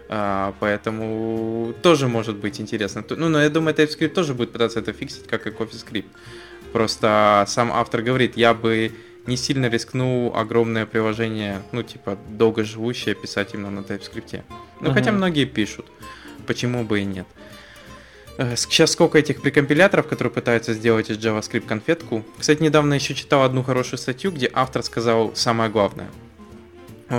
[0.10, 3.04] А, поэтому тоже может быть интересно.
[3.10, 6.06] Ну, но я думаю, TypeScript тоже будет пытаться это фиксить, как и CoffeeScript.
[6.72, 8.92] Просто сам автор говорит, я бы
[9.26, 14.44] не сильно рискнул огромное приложение, ну, типа, долгоживущее писать именно на TypeScript.
[14.82, 14.94] Ну, uh-huh.
[14.94, 15.86] хотя многие пишут.
[16.46, 17.26] Почему бы и нет?
[18.38, 22.26] Э, сейчас сколько этих прикомпиляторов, которые пытаются сделать из JavaScript конфетку.
[22.38, 26.10] Кстати, недавно еще читал одну хорошую статью, где автор сказал самое главное–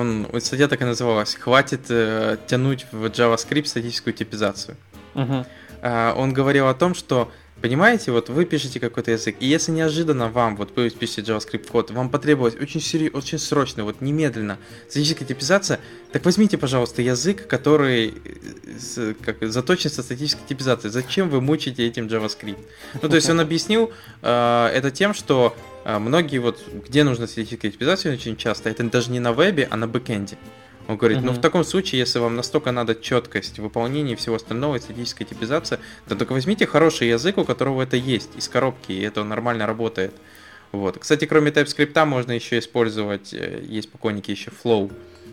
[0.01, 4.77] он, статья так и называлась «Хватит э, тянуть в JavaScript статическую типизацию».
[5.15, 5.47] Uh-huh.
[5.83, 7.31] Э, он говорил о том, что
[7.65, 11.91] Понимаете, вот вы пишете какой-то язык, и если неожиданно вам, вот вы пишете JavaScript код,
[11.93, 13.09] вам потребовалось очень, сери...
[13.11, 15.81] очень срочно, вот немедленно статическая типизация,
[16.13, 18.13] так возьмите, пожалуйста, язык, который
[18.97, 20.93] э, как, заточен со статической типизацией.
[20.93, 22.59] Зачем вы мучите этим JavaScript?
[23.01, 27.71] Ну, то есть он объяснил э, это тем, что э, многие вот, где нужна статическая
[27.71, 30.37] типизация очень часто, это даже не на вебе, а на бэкэнде.
[30.87, 31.27] Он говорит, угу.
[31.27, 36.15] ну в таком случае, если вам настолько надо четкость выполнения всего остального, эстетическая типизация, то
[36.15, 40.15] только возьмите хороший язык, у которого это есть, из коробки, и это нормально работает.
[40.73, 40.99] Вот.
[40.99, 44.93] Кстати, кроме TypeScript можно еще использовать, э, есть покойники еще Flow.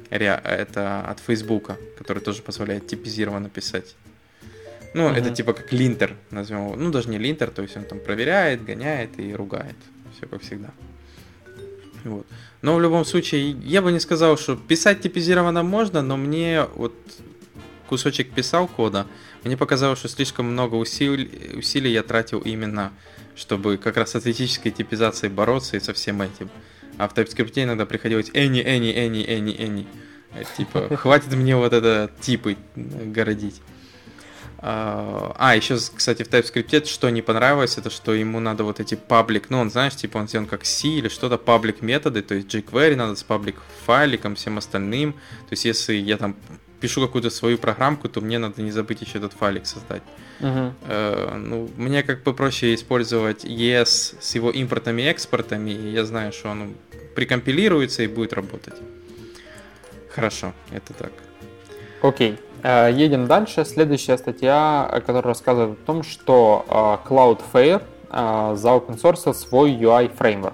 [0.10, 3.96] это от Facebook, который тоже позволяет типизированно писать.
[4.94, 5.16] Ну, mm-hmm.
[5.16, 6.76] это типа как линтер, назовем его.
[6.76, 9.76] Ну, даже не линтер, то есть он там проверяет, гоняет и ругает.
[10.16, 10.70] Все как всегда.
[12.04, 12.26] Вот.
[12.62, 16.94] Но в любом случае, я бы не сказал, что писать типизированно можно, но мне вот
[17.88, 19.08] кусочек писал кода,
[19.44, 22.92] мне показалось, что слишком много усилий, усилий я тратил именно,
[23.36, 26.50] чтобы как раз с атлетической типизацией бороться и со всем этим.
[26.98, 29.88] А в TypeScript иногда приходилось any, any, any, any, any.
[30.56, 33.62] Типа, хватит мне вот это типы городить.
[34.64, 38.94] А, а, еще, кстати, в TypeScript что не понравилось, это что ему надо вот эти
[38.94, 42.54] паблик, ну, он, знаешь, типа он сделан как C или что-то, паблик методы, то есть
[42.54, 45.14] jQuery надо с паблик файликом, всем остальным.
[45.14, 46.36] То есть, если я там
[46.80, 50.04] пишу какую-то свою программку, то мне надо не забыть еще этот файлик создать.
[50.40, 50.74] Uh-huh.
[50.88, 56.06] Э, ну, мне как бы проще использовать ES с его импортами и экспортами, и я
[56.06, 56.76] знаю, что он
[57.16, 58.76] прикомпилируется и будет работать.
[60.10, 61.12] Хорошо, это так.
[62.02, 62.32] Окей.
[62.32, 62.40] Okay.
[62.64, 63.66] Э, едем дальше.
[63.66, 70.12] Следующая статья, которая рассказывает о том, что э, Cloudflare э, за open source свой UI
[70.16, 70.54] фреймворк.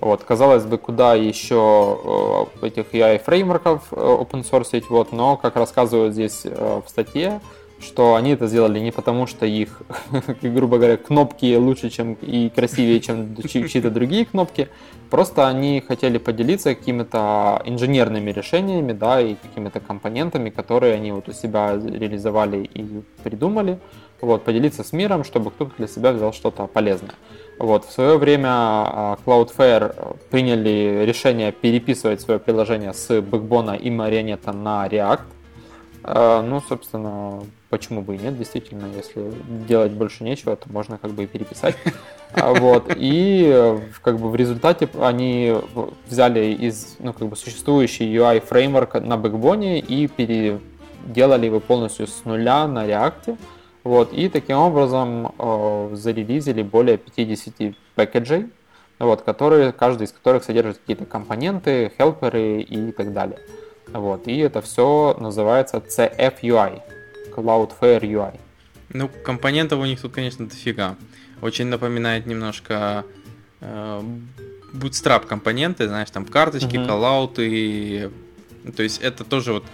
[0.00, 6.44] Вот, казалось бы, куда еще этих UI фреймворков open source, вот, но, как рассказывают здесь
[6.44, 7.40] в статье,
[7.80, 9.82] что они это сделали не потому, что их,
[10.42, 14.68] грубо говоря, кнопки лучше, чем и красивее, чем чьи-то другие кнопки.
[15.10, 21.32] Просто они хотели поделиться какими-то инженерными решениями, да, и какими-то компонентами, которые они вот у
[21.32, 23.78] себя реализовали и придумали.
[24.20, 27.14] Вот, поделиться с миром, чтобы кто-то для себя взял что-то полезное.
[27.58, 34.52] Вот, в свое время а, Cloudflare приняли решение переписывать свое приложение с Backbone и Marionette
[34.52, 35.20] на React.
[36.02, 37.42] А, ну, собственно,
[37.76, 39.32] почему бы и нет, действительно, если
[39.68, 41.76] делать больше нечего, то можно как бы и переписать.
[42.32, 42.92] А, вот.
[42.96, 45.54] И как бы в результате они
[46.08, 52.24] взяли из ну, как бы существующий UI фреймворк на Backbone и переделали его полностью с
[52.24, 53.38] нуля на React.
[53.84, 54.12] Вот.
[54.12, 58.50] И таким образом э, зарелизили более 50 пэкэджей,
[58.98, 63.38] вот, которые, каждый из которых содержит какие-то компоненты, хелперы и так далее.
[63.92, 64.26] Вот.
[64.26, 66.82] И это все называется CFUI,
[67.36, 68.40] Cloudflare UI.
[68.90, 70.96] Ну, компонентов у них тут, конечно, дофига.
[71.42, 73.04] Очень напоминает немножко
[73.60, 74.02] э,
[74.72, 76.86] Bootstrap компоненты, знаешь, там карточки, uh-huh.
[76.86, 78.10] коллауты.
[78.74, 79.64] То есть это тоже вот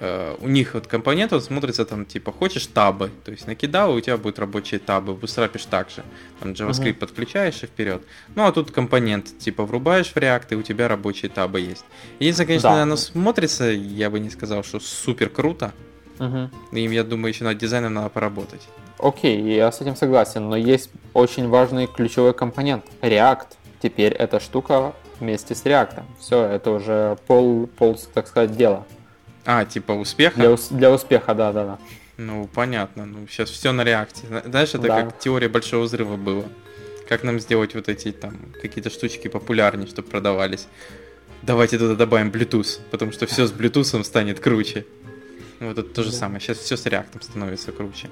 [0.00, 3.98] э, у них вот компонент вот смотрится там типа хочешь табы, то есть накидал и
[3.98, 6.04] у тебя будут рабочие табы, Bootstrap так же,
[6.40, 6.94] там JavaScript uh-huh.
[6.94, 8.02] подключаешь и вперед.
[8.34, 11.84] Ну а тут компонент типа врубаешь в React и у тебя рабочие табы есть.
[12.20, 12.82] Единственное, конечно, да.
[12.82, 15.72] оно смотрится, я бы не сказал, что супер круто.
[16.18, 16.50] Угу.
[16.72, 18.62] Им, я думаю, еще над дизайном надо поработать.
[18.98, 23.46] Окей, я с этим согласен, но есть очень важный ключевой компонент– React.
[23.82, 26.02] Теперь эта штука вместе с React.
[26.20, 28.84] Все, это уже пол, пол так сказать, дела.
[29.44, 30.36] А, типа успеха?
[30.36, 31.78] Для, для успеха, да, да, да.
[32.16, 33.06] Ну, понятно.
[33.06, 34.22] Ну, сейчас все на реакте.
[34.44, 35.02] Знаешь, это да.
[35.02, 36.44] как теория большого взрыва было.
[37.08, 40.68] Как нам сделать вот эти там какие-то штучки популярнее, чтобы продавались.
[41.42, 44.86] Давайте туда добавим Bluetooth, потому что все с Bluetooth станет круче.
[45.68, 46.16] Вот это то же да.
[46.16, 46.40] самое.
[46.40, 48.08] Сейчас все с React становится круче.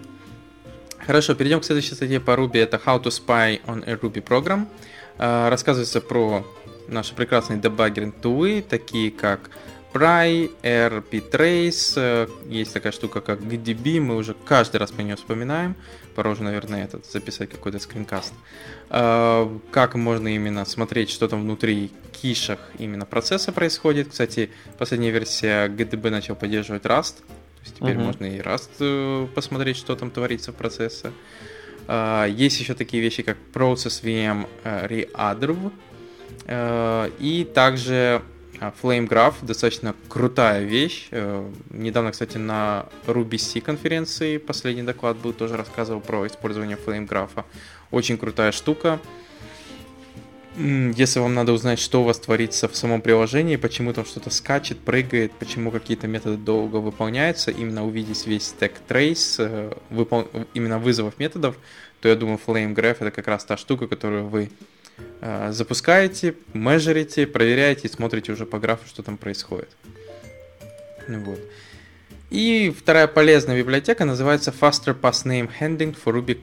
[1.07, 2.59] Хорошо, перейдем к следующей статье по Ruby.
[2.59, 4.67] Это How to Spy on a Ruby Program.
[5.19, 6.47] А, рассказывается про
[6.89, 9.51] наши прекрасные дебаггеринг тулы, такие как
[9.93, 15.75] Pry, RPTrace, э, есть такая штука как GDB, мы уже каждый раз по нее вспоминаем,
[16.15, 18.33] пора уже, наверное, этот, записать какой-то скринкаст.
[18.89, 24.11] А, как можно именно смотреть, что там внутри кишах именно процесса происходит.
[24.11, 27.17] Кстати, последняя версия GDB начал поддерживать Rust,
[27.61, 28.05] то есть теперь uh-huh.
[28.05, 31.13] можно и Rust э, посмотреть, что там творится в процессе.
[31.87, 35.73] А, есть еще такие вещи, как Process VM э, Readv.
[36.47, 38.23] Э, и также
[38.83, 41.09] Flame Graph, достаточно крутая вещь.
[41.71, 47.45] Недавно, кстати, на Ruby C конференции последний доклад был, тоже рассказывал про использование Flame Graph.
[47.91, 49.01] Очень крутая штука.
[50.57, 54.81] Если вам надо узнать, что у вас творится в самом приложении, почему там что-то скачет,
[54.81, 60.29] прыгает, почему какие-то методы долго выполняются, именно увидеть весь стек трейс, э, выпол...
[60.53, 61.57] именно вызовов методов,
[62.01, 64.51] то я думаю, Flame Graph это как раз та штука, которую вы
[65.21, 69.69] э, запускаете, межерите, проверяете и смотрите уже по графу, что там происходит.
[71.07, 71.41] Вот.
[72.31, 76.41] И вторая полезная библиотека называется Faster Pass Name Handling for Ruby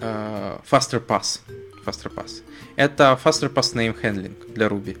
[0.00, 1.40] uh, Faster Pass.
[1.90, 2.42] Faster Pass.
[2.76, 4.98] Это Faster Pass Name Handling для Ruby.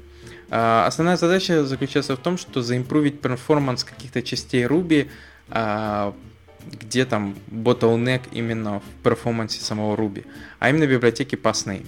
[0.50, 5.08] Uh, основная задача заключается в том, что заимпровить перформанс каких-то частей Ruby,
[5.48, 6.12] uh,
[6.72, 10.26] где там bottleneck именно в перформансе самого Ruby,
[10.58, 11.86] а именно в библиотеке PassName.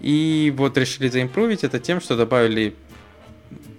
[0.00, 2.74] И вот решили заимпровить это тем, что добавили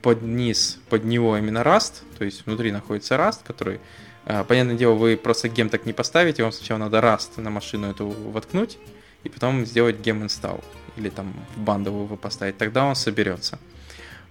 [0.02, 3.80] под низ, под него именно Rust, то есть внутри находится Rust, который,
[4.26, 7.90] э, понятное дело, вы просто гем так не поставите, вам сначала надо Rust на машину
[7.90, 8.78] эту воткнуть,
[9.24, 10.64] и потом сделать gem install,
[10.98, 13.60] или там в бандовую вы поставить, тогда он соберется.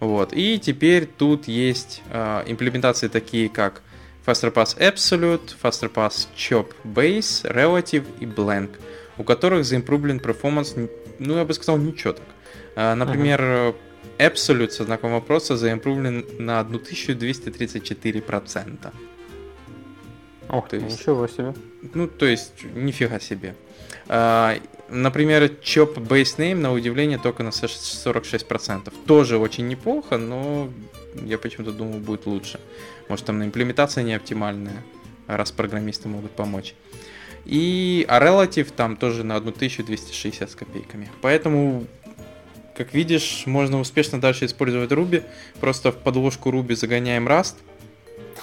[0.00, 0.32] Вот.
[0.32, 3.82] И теперь тут есть э, имплементации такие, как
[4.26, 8.70] FasterPass Absolute, FasterPass Chop Base, Relative и Blank,
[9.18, 12.24] у которых заимпрублен performance, ну, я бы сказал, ничего так.
[12.76, 13.74] Э, например, uh-huh.
[14.18, 18.92] Absolute со знаком вопроса заимпрублен на 1234%.
[20.50, 21.54] Ох, то есть, ничего себе.
[21.94, 23.54] Ну, то есть, нифига себе.
[24.12, 28.92] А, например, Chop Base Name, на удивление, только на 46%.
[29.06, 30.68] Тоже очень неплохо, но
[31.24, 32.58] я почему-то думаю, будет лучше.
[33.08, 34.82] Может, там на имплементация не оптимальная,
[35.28, 36.74] раз программисты могут помочь.
[37.44, 41.08] И а Relative там тоже на 1260 с копейками.
[41.22, 41.86] Поэтому,
[42.76, 45.22] как видишь, можно успешно дальше использовать Ruby.
[45.60, 47.54] Просто в подложку Ruby загоняем Rust.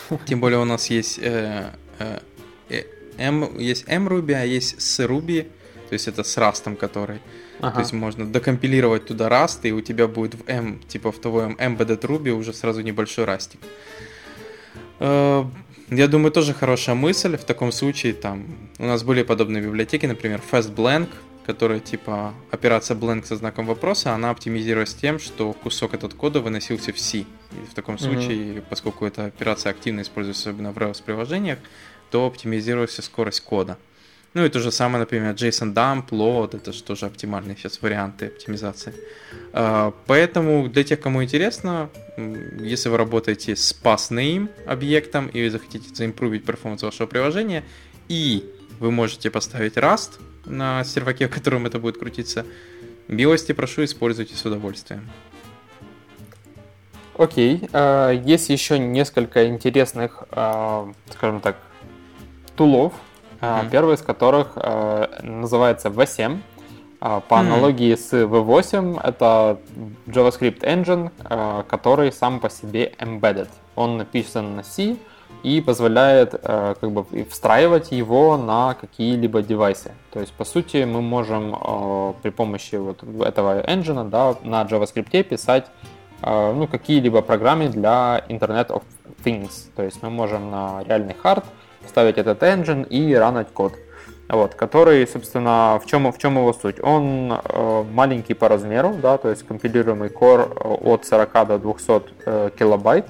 [0.26, 2.20] Тем более у нас есть э, э,
[2.70, 2.84] э
[3.18, 5.48] M, есть mRuby, а есть sRuby,
[5.90, 7.20] то есть это с Rust, который.
[7.60, 7.76] Ага.
[7.76, 11.54] То есть можно докомпилировать туда Rust, и у тебя будет в M, типа в твоем
[11.54, 13.60] embedded Ruby уже сразу небольшой растик.
[15.00, 15.44] Э,
[15.90, 17.38] я думаю, тоже хорошая мысль.
[17.38, 18.46] В таком случае там
[18.78, 21.08] у нас были подобные библиотеки, например, FastBlank,
[21.46, 26.92] которая типа операция blank со знаком вопроса, она оптимизируется тем, что кусок этот кода выносился
[26.92, 27.20] в C.
[27.20, 27.26] И
[27.72, 28.64] в таком случае, mm-hmm.
[28.70, 31.60] поскольку эта операция активно используется особенно в Rails приложениях,
[32.12, 33.78] то оптимизируется скорость кода.
[34.38, 38.28] Ну и то же самое, например, JSON dump, load, это же тоже оптимальные сейчас варианты
[38.28, 38.94] оптимизации.
[39.52, 41.90] А, поэтому для тех, кому интересно,
[42.60, 47.64] если вы работаете с passName объектом и захотите заимпровить перформанс вашего приложения,
[48.10, 48.46] и
[48.80, 52.46] вы можете поставить Rust на серваке, в котором это будет крутиться,
[53.08, 55.10] милости прошу, используйте с удовольствием.
[57.18, 57.68] Окей.
[57.74, 61.58] А, есть еще несколько интересных, а, скажем так,
[62.56, 62.94] тулов,
[63.42, 63.70] mm-hmm.
[63.70, 66.40] первый из которых э, называется V7.
[67.00, 69.60] А, по аналогии с V8, это
[70.08, 73.50] JavaScript Engine, э, который сам по себе embedded.
[73.76, 74.98] Он написан на C
[75.44, 79.92] и позволяет как бы встраивать его на какие-либо девайсы.
[80.12, 81.56] То есть, по сути, мы можем
[82.24, 85.68] при помощи вот этого engine да, на JavaScript писать
[86.24, 88.84] ну, какие-либо программы для Internet of
[89.24, 89.70] Things.
[89.76, 91.46] То есть мы можем на реальный хард
[91.88, 93.74] ставить этот engine и ранать код.
[94.30, 96.84] Вот, который, собственно, в чем, в чем его суть?
[96.84, 102.02] Он э, маленький по размеру, да, то есть компилируемый core э, от 40 до 200
[102.26, 103.06] э, килобайт.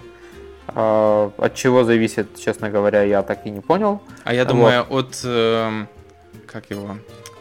[0.68, 4.00] Э, от чего зависит, честно говоря, я так и не понял.
[4.26, 5.06] А я думаю, вот.
[5.08, 5.86] от, э,
[6.46, 6.98] как его,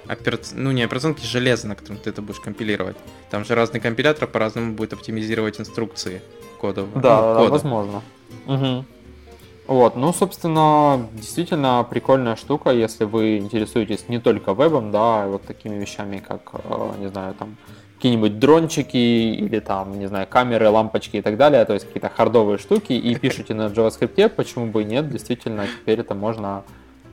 [0.09, 0.39] опера...
[0.55, 2.97] ну не операционки, железа, на котором ты это будешь компилировать.
[3.31, 6.23] Там же разный компилятор по-разному будет оптимизировать инструкции
[6.59, 6.89] кодов.
[6.95, 7.51] Да, ну, кода.
[7.51, 8.03] возможно.
[8.47, 8.85] Угу.
[9.67, 15.43] Вот, ну, собственно, действительно прикольная штука, если вы интересуетесь не только вебом, да, а вот
[15.43, 17.57] такими вещами, как, э, не знаю, там,
[17.97, 22.59] какие-нибудь дрончики или там, не знаю, камеры, лампочки и так далее, то есть какие-то хардовые
[22.59, 26.63] штуки, и пишете на JavaScript, почему бы и нет, действительно, теперь это можно,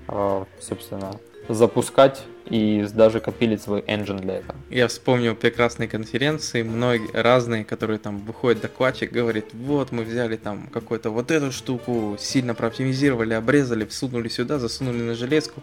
[0.07, 1.11] э, собственно,
[1.49, 4.55] запускать и даже копилить свой engine для этого.
[4.69, 10.67] Я вспомнил прекрасные конференции, многие разные, которые там выходит докладчик, говорит, вот мы взяли там
[10.67, 15.61] какую-то вот эту штуку, сильно прооптимизировали, обрезали, всунули сюда, засунули на железку,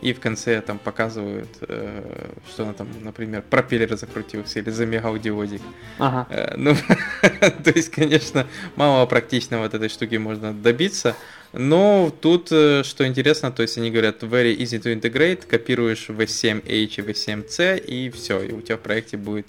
[0.00, 5.62] и в конце там показывают, э, что она там, например, пропеллер закрутился или замигал диодик.
[5.98, 6.26] Ага.
[6.28, 6.74] Э, ну,
[7.64, 11.14] то есть, конечно, мало практичного от этой штуки можно добиться,
[11.52, 16.62] но тут, э, что интересно, то есть они говорят very easy to integrate, копируешь V7H
[16.66, 19.46] и V7C и все, и у тебя в проекте будет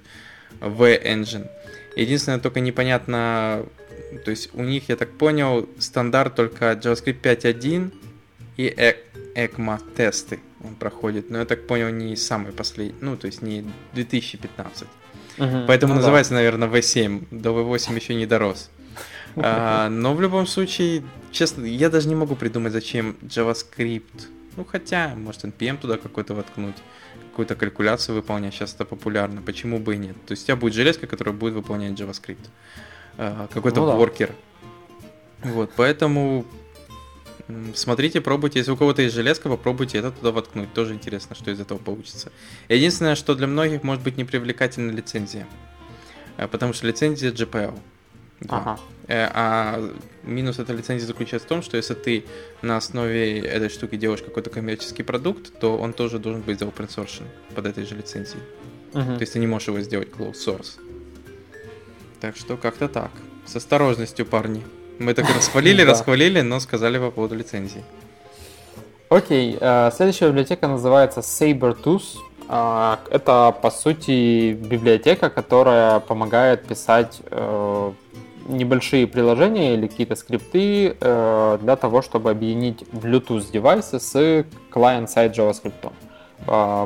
[0.60, 1.48] V-Engine.
[1.96, 3.66] Единственное, только непонятно,
[4.26, 7.92] то есть у них, я так понял, стандарт только JavaScript 5.1
[8.58, 8.76] и
[9.36, 13.66] ECMA тесты он проходит, но я так понял, не самый последний, ну, то есть не
[13.94, 14.88] 2015.
[15.38, 16.38] Угу, Поэтому ну называется, да.
[16.38, 17.28] наверное, V7.
[17.32, 18.70] До V8 еще не дорос.
[19.36, 24.28] А, но в любом случае, честно, я даже не могу придумать, зачем JavaScript.
[24.56, 26.76] Ну, хотя, может, NPM туда какой-то воткнуть,
[27.32, 28.54] какую-то калькуляцию выполнять.
[28.54, 29.42] Сейчас это популярно.
[29.42, 30.16] Почему бы и нет?
[30.26, 32.46] То есть у тебя будет железка, которая будет выполнять JavaScript.
[33.18, 34.32] А, какой-то ну, воркер.
[35.44, 35.50] Да.
[35.50, 36.46] Вот, поэтому
[37.76, 38.60] Смотрите, пробуйте.
[38.60, 40.74] Если у кого-то есть железка, попробуйте это туда воткнуть.
[40.74, 42.32] Тоже интересно, что из этого получится.
[42.70, 45.46] Единственное, что для многих может быть непривлекательна лицензия.
[46.38, 47.78] Э, потому что лицензия GPL.
[48.50, 48.80] Ага.
[49.08, 49.90] Э, а
[50.24, 52.26] минус этой лицензии заключается в том, что если ты
[52.62, 56.88] на основе этой штуки делаешь какой-то коммерческий продукт, то он тоже должен быть за open
[56.88, 57.24] source
[57.56, 58.44] под этой же лицензией.
[58.94, 59.16] Угу.
[59.16, 60.80] То есть ты не можешь его сделать closed source.
[62.22, 63.12] Так что как-то так.
[63.46, 64.64] С осторожностью, парни.
[65.00, 67.84] Мы так расхвалили, расхвалили, но сказали по поводу лицензии.
[69.10, 72.18] Окей, э, следующая библиотека называется Sabertooth.
[72.48, 77.92] Э, это, по сути, библиотека, которая помогает писать э,
[78.48, 84.16] небольшие приложения или какие-то скрипты для того, чтобы объединить Bluetooth девайсы с
[84.72, 85.92] client-side JavaScript.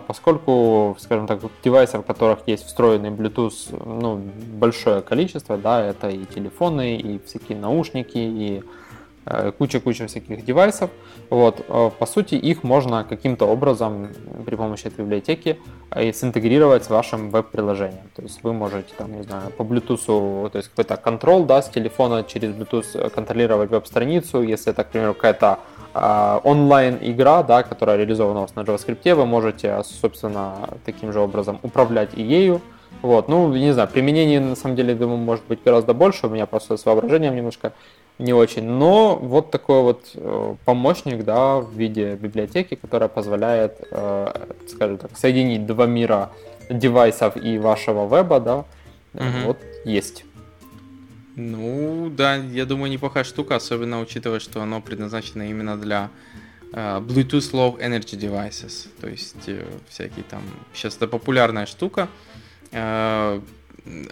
[0.07, 4.21] Поскольку, скажем так, девайсов, в которых есть встроенный Bluetooth, ну,
[4.53, 8.63] большое количество, да, это и телефоны, и всякие наушники, и
[9.57, 10.89] куча-куча э, всяких девайсов.
[11.29, 14.09] Вот, э, по сути, их можно каким-то образом
[14.45, 15.57] при помощи этой библиотеки
[15.91, 18.09] э, синтегрировать с вашим веб-приложением.
[18.15, 21.69] То есть вы можете, там, не знаю, по Bluetooth, то есть какой-то контроль, да, с
[21.69, 24.41] телефона через Bluetooth контролировать веб-страницу.
[24.41, 25.59] Если это, к примеру, какая-то
[26.43, 32.09] онлайн-игра, да, которая реализована у вас на JavaScript, вы можете, собственно, таким же образом управлять
[32.15, 32.61] и ею.
[33.01, 36.45] Вот, ну, не знаю, применений, на самом деле, думаю, может быть гораздо больше, у меня
[36.45, 37.73] просто с воображением немножко
[38.19, 38.63] не очень.
[38.63, 45.17] Но вот такой вот э, помощник, да, в виде библиотеки, которая позволяет, э, скажем так,
[45.17, 46.31] соединить два мира
[46.69, 48.55] девайсов и вашего веба, да,
[49.13, 49.45] угу.
[49.45, 50.25] вот есть.
[51.35, 56.09] Ну, да, я думаю, неплохая штука, особенно учитывая, что оно предназначено именно для
[56.71, 58.87] uh, Bluetooth Low Energy Devices.
[58.99, 59.35] То есть
[59.87, 60.41] всякие там...
[60.73, 62.07] Сейчас это популярная штука.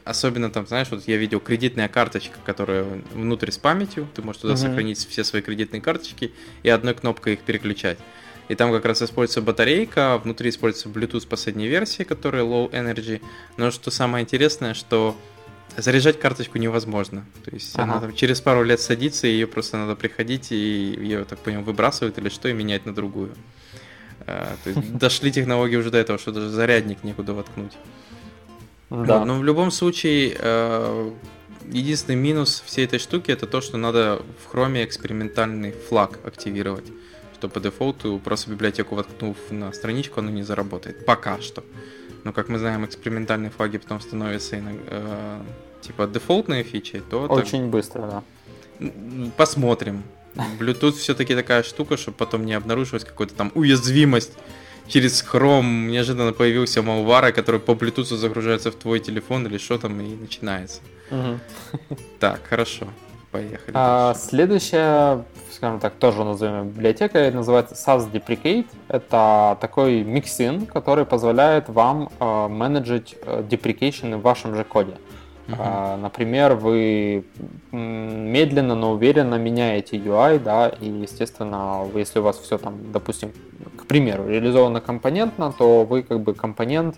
[0.04, 4.54] Особенно там, знаешь, вот я видел кредитная карточка, которая внутрь с памятью, ты можешь туда
[4.54, 4.58] uh-huh.
[4.58, 6.32] сохранить все свои кредитные карточки
[6.64, 7.98] и одной кнопкой их переключать.
[8.48, 13.22] И там как раз используется батарейка, а внутри используется Bluetooth последней версии, которая low energy.
[13.58, 15.18] Но что самое интересное, что
[15.78, 17.26] заряжать карточку невозможно.
[17.44, 17.84] То есть ага.
[17.84, 21.66] она там через пару лет садится, и ее просто надо приходить, и ее, так понимаю,
[21.66, 23.34] выбрасывают или что, и менять на другую.
[24.28, 27.74] А, то есть дошли технологии уже до этого, что даже зарядник некуда воткнуть.
[28.90, 29.20] Да.
[29.20, 31.12] Вот, но в любом случае, э,
[31.72, 36.86] единственный минус всей этой штуки это то, что надо в хроме экспериментальный флаг активировать,
[37.34, 41.06] что по дефолту просто библиотеку воткнув на страничку, оно не заработает.
[41.06, 41.64] Пока что.
[42.24, 45.42] Но как мы знаем, экспериментальные флаги потом становятся э,
[45.82, 47.24] типа дефолтные фичи, то...
[47.24, 47.70] Очень так...
[47.70, 48.02] быстро,
[48.80, 48.92] да.
[49.38, 50.04] Посмотрим.
[50.60, 54.34] Bluetooth все-таки такая штука, чтобы потом не обнаруживать какую-то там уязвимость
[54.88, 60.00] через Chrome неожиданно появился Malware, который по Bluetooth загружается в твой телефон или что там
[60.02, 60.82] и начинается.
[61.12, 61.98] Угу.
[62.20, 62.88] Так, хорошо.
[63.32, 63.72] Поехали.
[63.74, 68.68] А, следующая, скажем так, тоже назовем библиотека, называется SAS Deprecate.
[68.88, 74.94] Это такой миксин, который позволяет вам э, менеджить э, deprecation в вашем же коде.
[75.48, 75.98] Uh-huh.
[75.98, 77.24] Например, вы
[77.72, 83.32] медленно, но уверенно меняете UI, да, и, естественно, если у вас все там, допустим,
[83.78, 86.96] к примеру, реализовано компонентно, то вы как бы компонент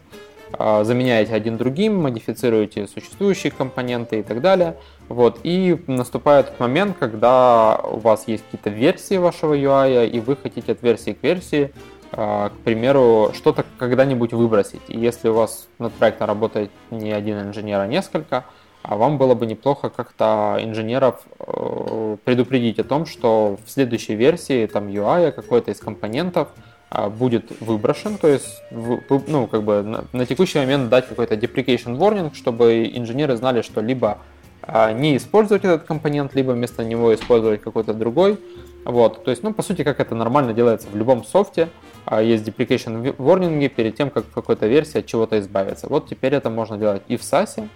[0.54, 4.78] а, заменяете один другим, модифицируете существующие компоненты и так далее.
[5.10, 5.40] Вот.
[5.44, 10.82] И наступает момент, когда у вас есть какие-то версии вашего UI, и вы хотите от
[10.82, 14.82] версии к версии а, к примеру, что-то когда-нибудь выбросить.
[14.88, 18.46] И если у вас над проектом работает не один инженер, а несколько,
[18.84, 24.66] а вам было бы неплохо как-то инженеров э, предупредить о том, что в следующей версии
[24.66, 26.48] там UI какой-то из компонентов
[26.90, 31.98] а, будет выброшен, то есть ну, как бы на, на текущий момент дать какой-то deprecation
[31.98, 34.20] warning, чтобы инженеры знали, что либо
[34.62, 38.40] а, не использовать этот компонент, либо вместо него использовать какой-то другой.
[38.86, 41.68] Вот, то есть, ну, по сути, как это нормально делается в любом софте, а
[42.16, 45.88] есть deprecation warning перед тем, как в какой-то версии от чего-то избавиться.
[45.90, 47.68] Вот теперь это можно делать и в SASE.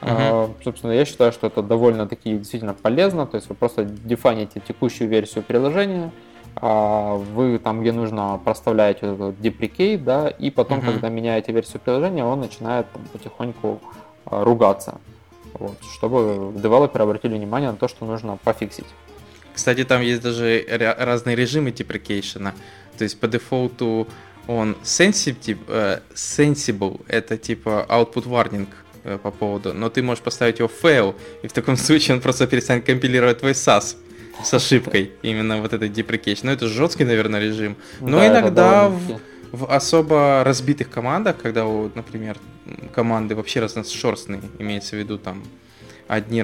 [0.00, 0.50] Uh-huh.
[0.64, 3.26] Собственно, я считаю, что это довольно-таки действительно полезно.
[3.26, 6.10] То есть вы просто дефаните текущую версию приложения,
[6.56, 10.92] а, вы там, где нужно, проставляете этот deprecate, да, и потом, uh-huh.
[10.92, 13.80] когда меняете версию приложения, он начинает там, потихоньку
[14.26, 15.00] а, ругаться.
[15.54, 18.86] Вот, чтобы девелоперы обратили внимание на то, что нужно пофиксить.
[19.54, 20.64] Кстати, там есть даже
[20.98, 22.52] разные режимы deprecation.
[22.96, 24.08] То есть по дефолту
[24.46, 28.66] он sensitive, э, sensible, это типа output warning
[29.04, 32.46] э, по поводу, но ты можешь поставить его fail, и в таком случае он просто
[32.46, 33.96] перестанет компилировать твой Sass
[34.42, 36.40] с ошибкой, именно вот этой deprecation.
[36.44, 37.76] Ну, это жесткий, наверное, режим.
[38.00, 39.20] Но да, иногда в,
[39.52, 42.36] в особо разбитых командах, когда, например,
[42.94, 45.44] команды вообще разношерстные, имеется в виду там
[46.08, 46.42] одни,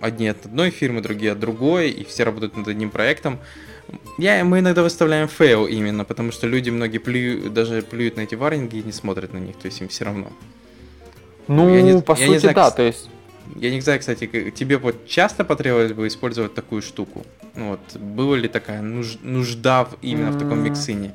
[0.00, 3.38] одни от одной фирмы, другие от другой, и все работают над одним проектом,
[4.18, 8.34] я, мы иногда выставляем fail именно, потому что люди многие плюют, даже плюют на эти
[8.34, 10.28] варнинги и не смотрят на них, то есть им все равно.
[11.48, 13.10] Ну, я не, по я сути, не знаю, да, то есть...
[13.56, 17.24] Я не знаю, кстати, тебе вот часто потребовалось бы использовать такую штуку?
[17.56, 20.36] Ну вот, была ли такая нуж, нужда в, именно mm.
[20.36, 21.12] в таком миксине?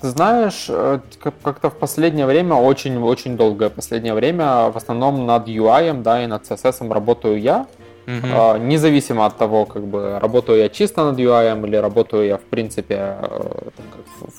[0.00, 1.00] Знаешь, э,
[1.42, 6.44] как-то в последнее время, очень-очень долгое последнее время, в основном над UI, да, и над
[6.44, 7.66] CSS работаю я.
[8.06, 8.58] Uh-huh.
[8.58, 13.16] Независимо от того, как бы работаю я чисто над UI или работаю я в принципе
[13.20, 13.68] э,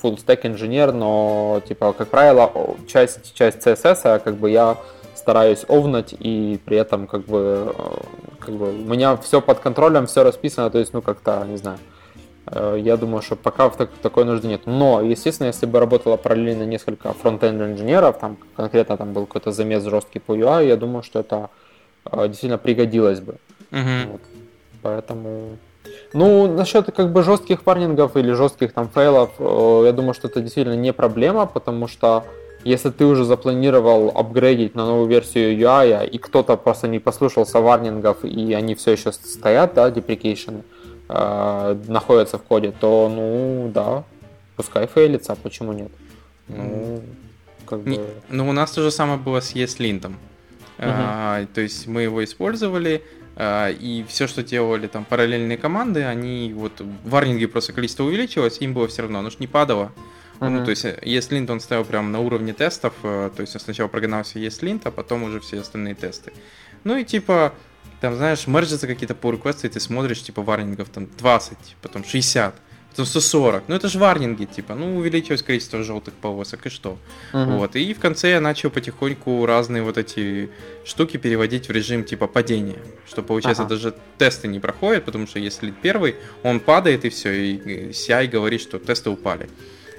[0.02, 2.52] full stack инженер, но типа как правило
[2.86, 4.76] часть часть CSS а как бы я
[5.14, 7.96] стараюсь овнать и при этом как бы э,
[8.38, 11.78] как бы у меня все под контролем, все расписано, то есть ну как-то не знаю.
[12.46, 14.62] Э, я думаю, что пока в так, такой нужды нет.
[14.66, 19.82] Но, естественно, если бы работало параллельно несколько фронтенд инженеров, там конкретно там был какой-то замес
[19.84, 21.50] жесткий по UI, я думаю, что это
[22.12, 23.36] действительно пригодилось бы.
[23.72, 24.12] Угу.
[24.12, 24.20] Вот.
[24.82, 25.58] Поэтому...
[26.12, 30.40] Ну, насчет как бы жестких варнингов или жестких там фейлов, э, я думаю, что это
[30.40, 32.24] действительно не проблема, потому что
[32.64, 38.24] если ты уже запланировал апгрейдить на новую версию UI, и кто-то просто не послушался варнингов,
[38.24, 40.62] и они все еще стоят, да, deprecation,
[41.08, 44.04] э, находятся в коде, то, ну, да,
[44.56, 45.90] пускай фейлится, а почему нет?
[46.48, 47.02] Ну,
[47.66, 48.00] как бы...
[48.28, 50.12] Ну, у нас то же самое было с ESLint.
[50.78, 50.86] Угу.
[50.88, 53.02] А, то есть мы его использовали,
[53.34, 58.58] а, и все, что делали там параллельные команды, они вот в варнинге просто количество увеличилось,
[58.60, 59.92] им было все равно, оно же не падало.
[60.38, 60.50] Uh-huh.
[60.50, 63.60] Ну, то есть, если линт он ставил прямо на уровне тестов, э, то есть он
[63.60, 66.32] сначала прогнался есть линт, а потом уже все остальные тесты.
[66.84, 67.54] Ну и типа,
[68.00, 72.54] там, знаешь, мержатся какие-то pull реквесты и ты смотришь, типа, варнингов там 20, потом 60
[72.96, 73.64] то 140.
[73.68, 76.98] Ну это же варнинги, типа, ну увеличилось количество желтых полосок и что.
[77.32, 77.44] Угу.
[77.58, 77.76] Вот.
[77.76, 80.50] И в конце я начал потихоньку разные вот эти
[80.84, 82.78] штуки переводить в режим типа падения.
[83.06, 83.70] Что получается ага.
[83.70, 88.60] даже тесты не проходят, потому что если первый, он падает и все, и CI говорит,
[88.60, 89.48] что тесты упали.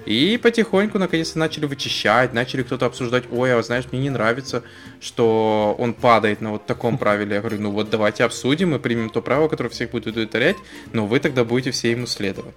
[0.08, 4.64] И потихоньку, наконец-то, начали вычищать, начали кто-то обсуждать, ой, а знаешь, мне не нравится,
[5.02, 7.36] что он падает на вот таком правиле.
[7.36, 10.56] Я говорю, ну вот давайте обсудим и примем то правило, которое всех будет удовлетворять,
[10.94, 12.56] но вы тогда будете все ему следовать.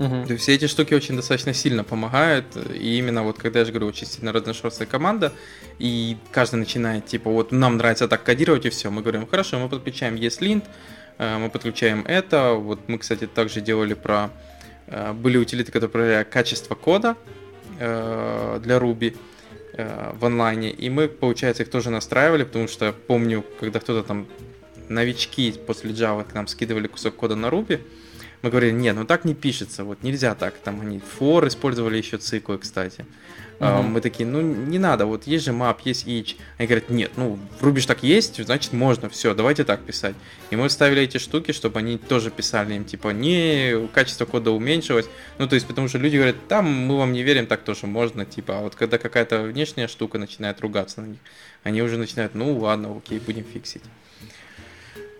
[0.00, 0.38] Угу.
[0.38, 2.56] Все эти штуки очень достаточно сильно помогают.
[2.56, 5.32] И именно вот когда я же говорю, очень сильно разношерстная команда,
[5.78, 8.90] и каждый начинает, типа, вот нам нравится так кодировать и все.
[8.90, 10.64] Мы говорим, хорошо, мы подключаем ESLint,
[11.18, 12.54] э, мы подключаем это.
[12.54, 14.30] Вот мы, кстати, также делали про...
[14.86, 17.16] Э, были утилиты, которые проверяют качество кода
[17.78, 19.16] э, для Ruby
[20.18, 24.26] в онлайне, и мы, получается, их тоже настраивали, потому что помню, когда кто-то там
[24.88, 27.80] новички после Java к нам скидывали кусок кода на Ruby,
[28.42, 30.54] мы говорили, нет, ну так не пишется, вот нельзя так.
[30.54, 33.04] Там они for использовали еще циклы, кстати.
[33.60, 33.82] Uh-huh.
[33.82, 36.36] Мы такие, ну не надо, вот есть же map, есть each.
[36.56, 40.14] Они говорят, нет, ну Ruby так есть, значит можно, все, давайте так писать.
[40.48, 45.10] И мы ставили эти штуки, чтобы они тоже писали им, типа, не, качество кода уменьшилось.
[45.36, 48.24] Ну то есть, потому что люди говорят, там мы вам не верим, так тоже можно,
[48.24, 51.18] типа, а вот когда какая-то внешняя штука начинает ругаться на них,
[51.62, 53.82] они уже начинают, ну ладно, окей, будем фиксить.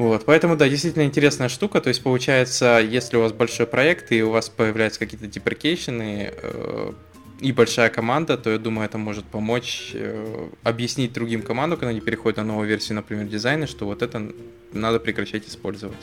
[0.00, 1.82] Вот, поэтому, да, действительно интересная штука.
[1.82, 6.32] То есть, получается, если у вас большой проект и у вас появляются какие-то deprecation ы
[6.34, 6.92] э,
[7.40, 12.00] и большая команда, то я думаю, это может помочь э, объяснить другим командам, когда они
[12.00, 14.22] переходят на новую версию, например, дизайна, что вот это
[14.72, 15.98] надо прекращать использовать.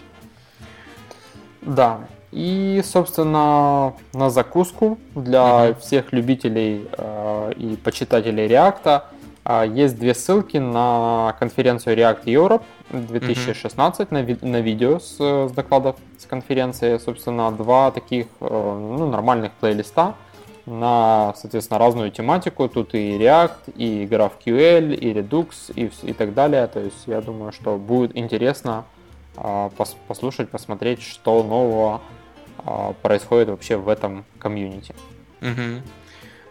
[1.63, 2.07] Да.
[2.31, 5.79] И, собственно, на закуску для uh-huh.
[5.79, 9.05] всех любителей э, и почитателей React а,
[9.67, 14.39] есть две ссылки на конференцию React Europe 2016 mm-hmm.
[14.41, 16.97] на, на видео с, с докладов с конференции.
[16.97, 20.15] Собственно, два таких э, ну, нормальных плейлиста
[20.67, 22.67] на, соответственно, разную тематику.
[22.67, 26.67] Тут и React, и GraphQL, и Redux, и, и так далее.
[26.67, 28.85] То есть я думаю, что будет интересно
[29.37, 29.69] а,
[30.07, 32.01] послушать, посмотреть, что нового
[32.57, 34.93] а, происходит вообще в этом комьюнити.
[35.41, 35.81] Угу.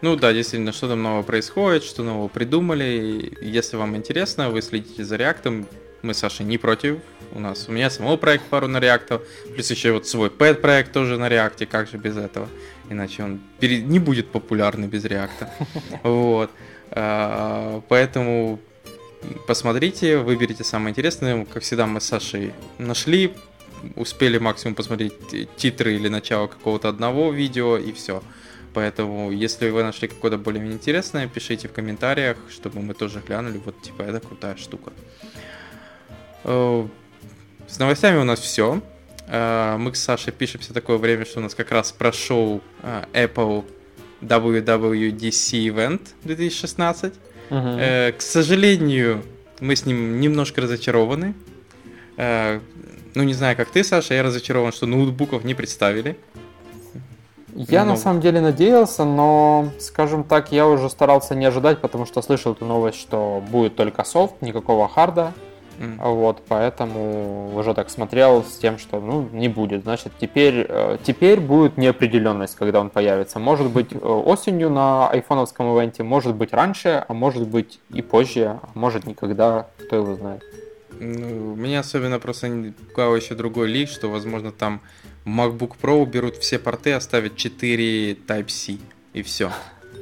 [0.01, 3.37] Ну да, действительно, что там нового происходит, что нового придумали.
[3.41, 5.65] Если вам интересно, вы следите за реактом.
[6.03, 6.99] Мы с Сашей не против.
[7.31, 9.21] У нас у меня самого проект пару на реактов,
[9.53, 12.47] плюс еще вот свой пэт проект тоже на реакте, как же без этого?
[12.89, 15.51] Иначе он не будет популярный без реакта.
[16.03, 16.51] Вот.
[16.91, 18.59] А, поэтому
[19.47, 21.45] посмотрите, выберите самое интересное.
[21.45, 23.33] Как всегда, мы с Сашей нашли,
[23.95, 25.13] успели максимум посмотреть
[25.57, 28.23] титры или начало какого-то одного видео и все.
[28.73, 33.59] Поэтому, если вы нашли какое-то более-менее интересное, пишите в комментариях, чтобы мы тоже глянули.
[33.63, 34.91] Вот, типа, это крутая штука.
[36.43, 36.87] Э,
[37.67, 38.81] с новостями у нас все.
[39.27, 43.65] Э, мы с Сашей пишемся такое время, что у нас как раз прошел э, Apple
[44.21, 47.13] WWDC Event 2016.
[47.49, 47.57] Угу.
[47.57, 49.23] К сожалению,
[49.61, 51.33] мы с ним немножко разочарованы.
[52.17, 56.17] Ну, не знаю, как ты, Саша, я разочарован, что ноутбуков не представили.
[57.55, 57.91] Я ну...
[57.91, 62.53] на самом деле надеялся, но, скажем так, я уже старался не ожидать, потому что слышал
[62.53, 65.33] эту новость, что будет только софт, никакого харда.
[65.79, 66.11] Mm.
[66.11, 69.83] Вот, поэтому уже так смотрел с тем, что ну не будет.
[69.83, 73.37] Значит, теперь, э, теперь будет неопределенность, когда он появится.
[73.37, 78.59] Может быть э, осенью на айфоновском ивенте, может быть раньше, а может быть и позже,
[78.61, 80.43] а может никогда, кто его знает.
[80.99, 84.81] Ну, меня особенно просто пугал еще другой лик, что, возможно, там
[85.27, 88.77] MacBook Pro берут все порты, оставят 4 Type-C,
[89.13, 89.51] и все.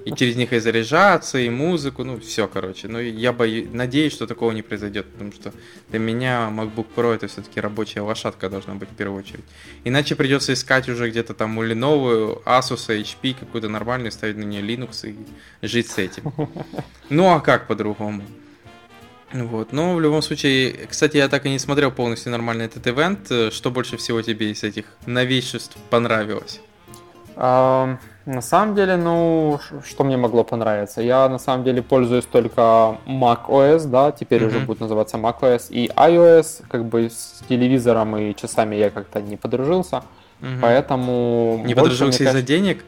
[0.05, 2.87] И через них и заряжаться, и музыку, ну, все, короче.
[2.87, 5.51] Но я боюсь, надеюсь, что такого не произойдет, потому что
[5.89, 9.45] для меня MacBook Pro это все-таки рабочая лошадка должна быть в первую очередь.
[9.83, 14.61] Иначе придется искать уже где-то там или новую Asus, HP, какую-то нормальную, ставить на нее
[14.61, 15.15] Linux и
[15.65, 16.31] жить с этим.
[17.09, 18.21] Ну, а как по-другому?
[19.43, 19.73] Вот.
[19.73, 23.53] Но в любом случае, кстати, я так и не смотрел полностью нормально этот ивент.
[23.53, 26.61] Что больше всего тебе из этих новейшеств понравилось?
[27.35, 31.01] А, на самом деле, ну, что мне могло понравиться?
[31.01, 34.47] Я на самом деле пользуюсь только Mac OS, да, теперь mm-hmm.
[34.47, 39.21] уже будет называться Mac OS, и iOS, как бы с телевизором и часами я как-то
[39.21, 40.03] не подружился,
[40.41, 40.59] mm-hmm.
[40.61, 41.61] поэтому...
[41.65, 42.85] Не подружился из-за денег?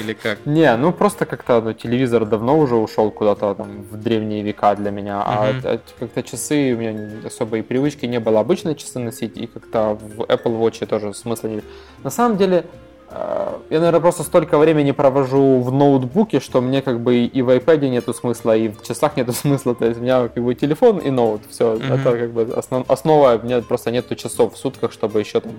[0.00, 0.38] Или как?
[0.46, 4.90] Не, ну просто как-то ну, телевизор давно уже ушел куда-то там в древние века для
[4.90, 9.98] меня, а как-то часы у меня особой привычки не было обычные часы носить, и как-то
[10.00, 11.62] в Apple Watch тоже смысла не...
[12.02, 12.64] На самом деле,
[13.10, 17.50] э, я, наверное, просто столько времени провожу в ноутбуке, что мне как бы и в
[17.50, 19.74] iPad нету смысла, и в часах нету смысла.
[19.74, 21.74] То есть у меня как бы телефон и ноут, все.
[21.74, 22.00] Mm-hmm.
[22.00, 25.52] Это как бы основ, основа, у меня просто нету часов в сутках, чтобы еще там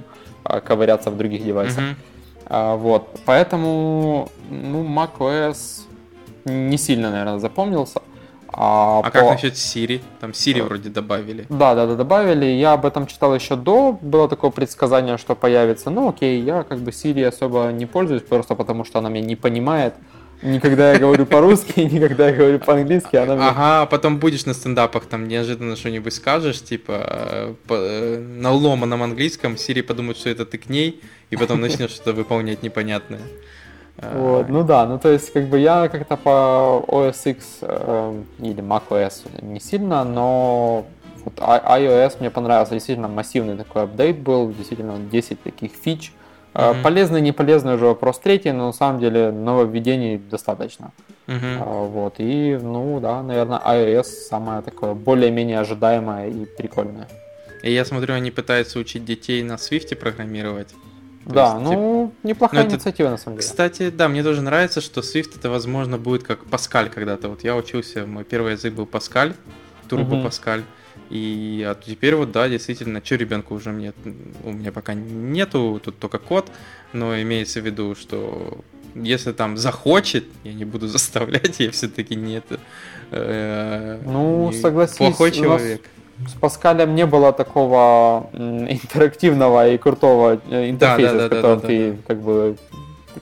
[0.44, 1.84] а, ковыряться в других девайсах.
[1.84, 2.15] Mm-hmm.
[2.48, 5.82] А, вот, поэтому, ну, macOS
[6.46, 8.02] не сильно, наверное, запомнился.
[8.58, 9.12] А, а по...
[9.12, 10.02] как насчет Siri?
[10.22, 11.46] Там Siri вроде добавили.
[11.50, 12.46] Да, да, да, добавили.
[12.46, 13.92] Я об этом читал еще до.
[14.02, 15.90] Было такое предсказание, что появится.
[15.90, 19.36] Ну, окей, я как бы Siri особо не пользуюсь, просто потому что она меня не
[19.36, 19.96] понимает.
[20.42, 23.46] Никогда я говорю по-русски, никогда я говорю по-английски, она мне...
[23.46, 29.02] Ага, потом будешь на стендапах, там неожиданно что-нибудь скажешь, типа э, по, э, на уломанном
[29.02, 33.22] английском, Сири подумает, что это ты к ней, и потом начнешь что-то выполнять непонятное.
[33.98, 38.62] Вот, ну да, ну то есть как бы я как-то по OS X э, или
[38.62, 40.86] macOS не сильно, но
[41.24, 46.12] вот iOS мне понравился, действительно массивный такой апдейт был, действительно 10 таких фич,
[46.56, 46.84] Mm-hmm.
[46.84, 50.94] Полезный, не полезный уже вопрос третий, но на самом деле нововведений достаточно.
[51.28, 51.90] Mm-hmm.
[51.90, 57.10] Вот, и, ну да, наверное, iOS самое такое более-менее ожидаемое и прикольное.
[57.62, 60.74] И я смотрю, они пытаются учить детей на Swift программировать.
[61.26, 62.28] да, есть, ну, типа...
[62.28, 63.50] неплохая ну, инициатива, на самом деле.
[63.50, 67.28] Кстати, да, мне тоже нравится, что Swift это, возможно, будет как Паскаль когда-то.
[67.28, 69.34] Вот я учился, мой первый язык был Паскаль,
[69.90, 70.60] Турбо Паскаль.
[70.60, 70.85] Mm-hmm.
[71.10, 73.94] И а теперь вот, да, действительно, что ребенку уже мне,
[74.44, 76.52] у меня пока нету, тут только код,
[76.94, 78.58] но имеется в виду, что
[78.96, 82.46] если там захочет, я не буду заставлять, я все-таки нет.
[83.12, 85.82] Э, ну, не согласись, плохой человек.
[86.28, 91.62] С Паскалем не было такого интерактивного и крутого э, интерфейса, да, да, с которым да,
[91.62, 91.98] да, ты да.
[92.08, 92.58] как бы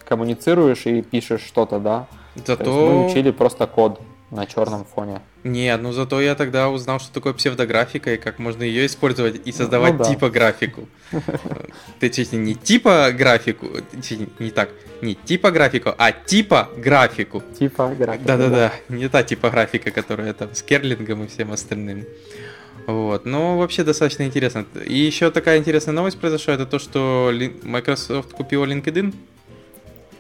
[0.05, 2.07] коммуницируешь и пишешь что-то, да.
[2.45, 2.71] Зато...
[2.71, 3.99] мы учили просто код
[4.33, 5.21] на черном фоне.
[5.43, 9.51] Нет, ну зато я тогда узнал, что такое псевдографика и как можно ее использовать и
[9.51, 10.05] создавать ну, да.
[10.05, 10.87] типографику.
[11.99, 13.67] Ты честно, не типографику,
[14.39, 14.69] не так,
[15.01, 17.43] не типографику, а типографику.
[17.57, 18.25] Типографику.
[18.25, 22.05] Да-да-да, не та типографика, которая там с Керлингом и всем остальным.
[22.87, 24.65] Вот, ну вообще достаточно интересно.
[24.85, 27.31] И еще такая интересная новость произошла, это то, что
[27.63, 29.13] Microsoft купила LinkedIn.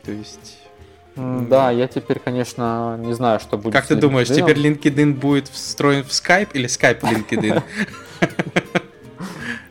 [0.05, 0.62] То есть
[1.15, 3.73] да, я теперь, конечно, не знаю, что будет.
[3.73, 7.61] Как ты думаешь, теперь LinkedIn будет встроен в Skype или Skype LinkedIn?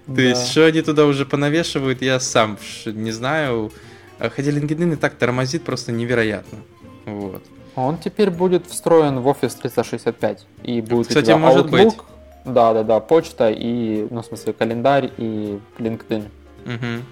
[0.14, 3.72] То есть, что они туда уже понавешивают, я сам не знаю.
[4.18, 6.58] А хотя LinkedIn и так тормозит просто невероятно.
[7.06, 7.42] Вот.
[7.74, 10.46] Он теперь будет встроен в Office 365.
[10.62, 11.96] И будет Кстати, может быть.
[12.44, 16.28] Да, да, да, почта и, ну, в смысле, календарь и LinkedIn.
[16.66, 17.02] Угу.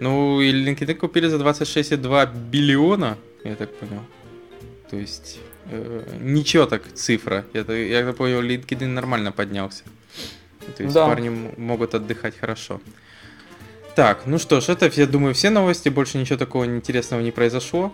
[0.00, 4.02] Ну, и LinkedIn купили за 26,2 биллиона я так понял.
[4.90, 5.38] То есть,
[5.70, 7.44] э, ничего так цифра.
[7.54, 9.84] Я, я так понял, LinkedIn нормально поднялся.
[10.76, 11.06] То есть да.
[11.06, 12.80] парни могут отдыхать хорошо.
[13.94, 15.88] Так, ну что ж, это, я думаю, все новости.
[15.88, 17.92] Больше ничего такого интересного не произошло.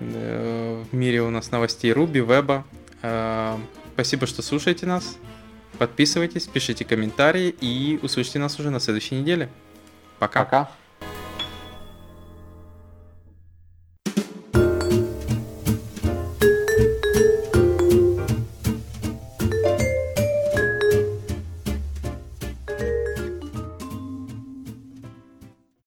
[0.00, 2.64] Э, в мире у нас новостей Руби, Веба.
[3.02, 3.56] Э,
[3.94, 5.18] спасибо, что слушаете нас.
[5.78, 9.50] Подписывайтесь, пишите комментарии и услышите нас уже на следующей неделе.
[10.18, 10.44] Пока.
[10.44, 10.70] Пока.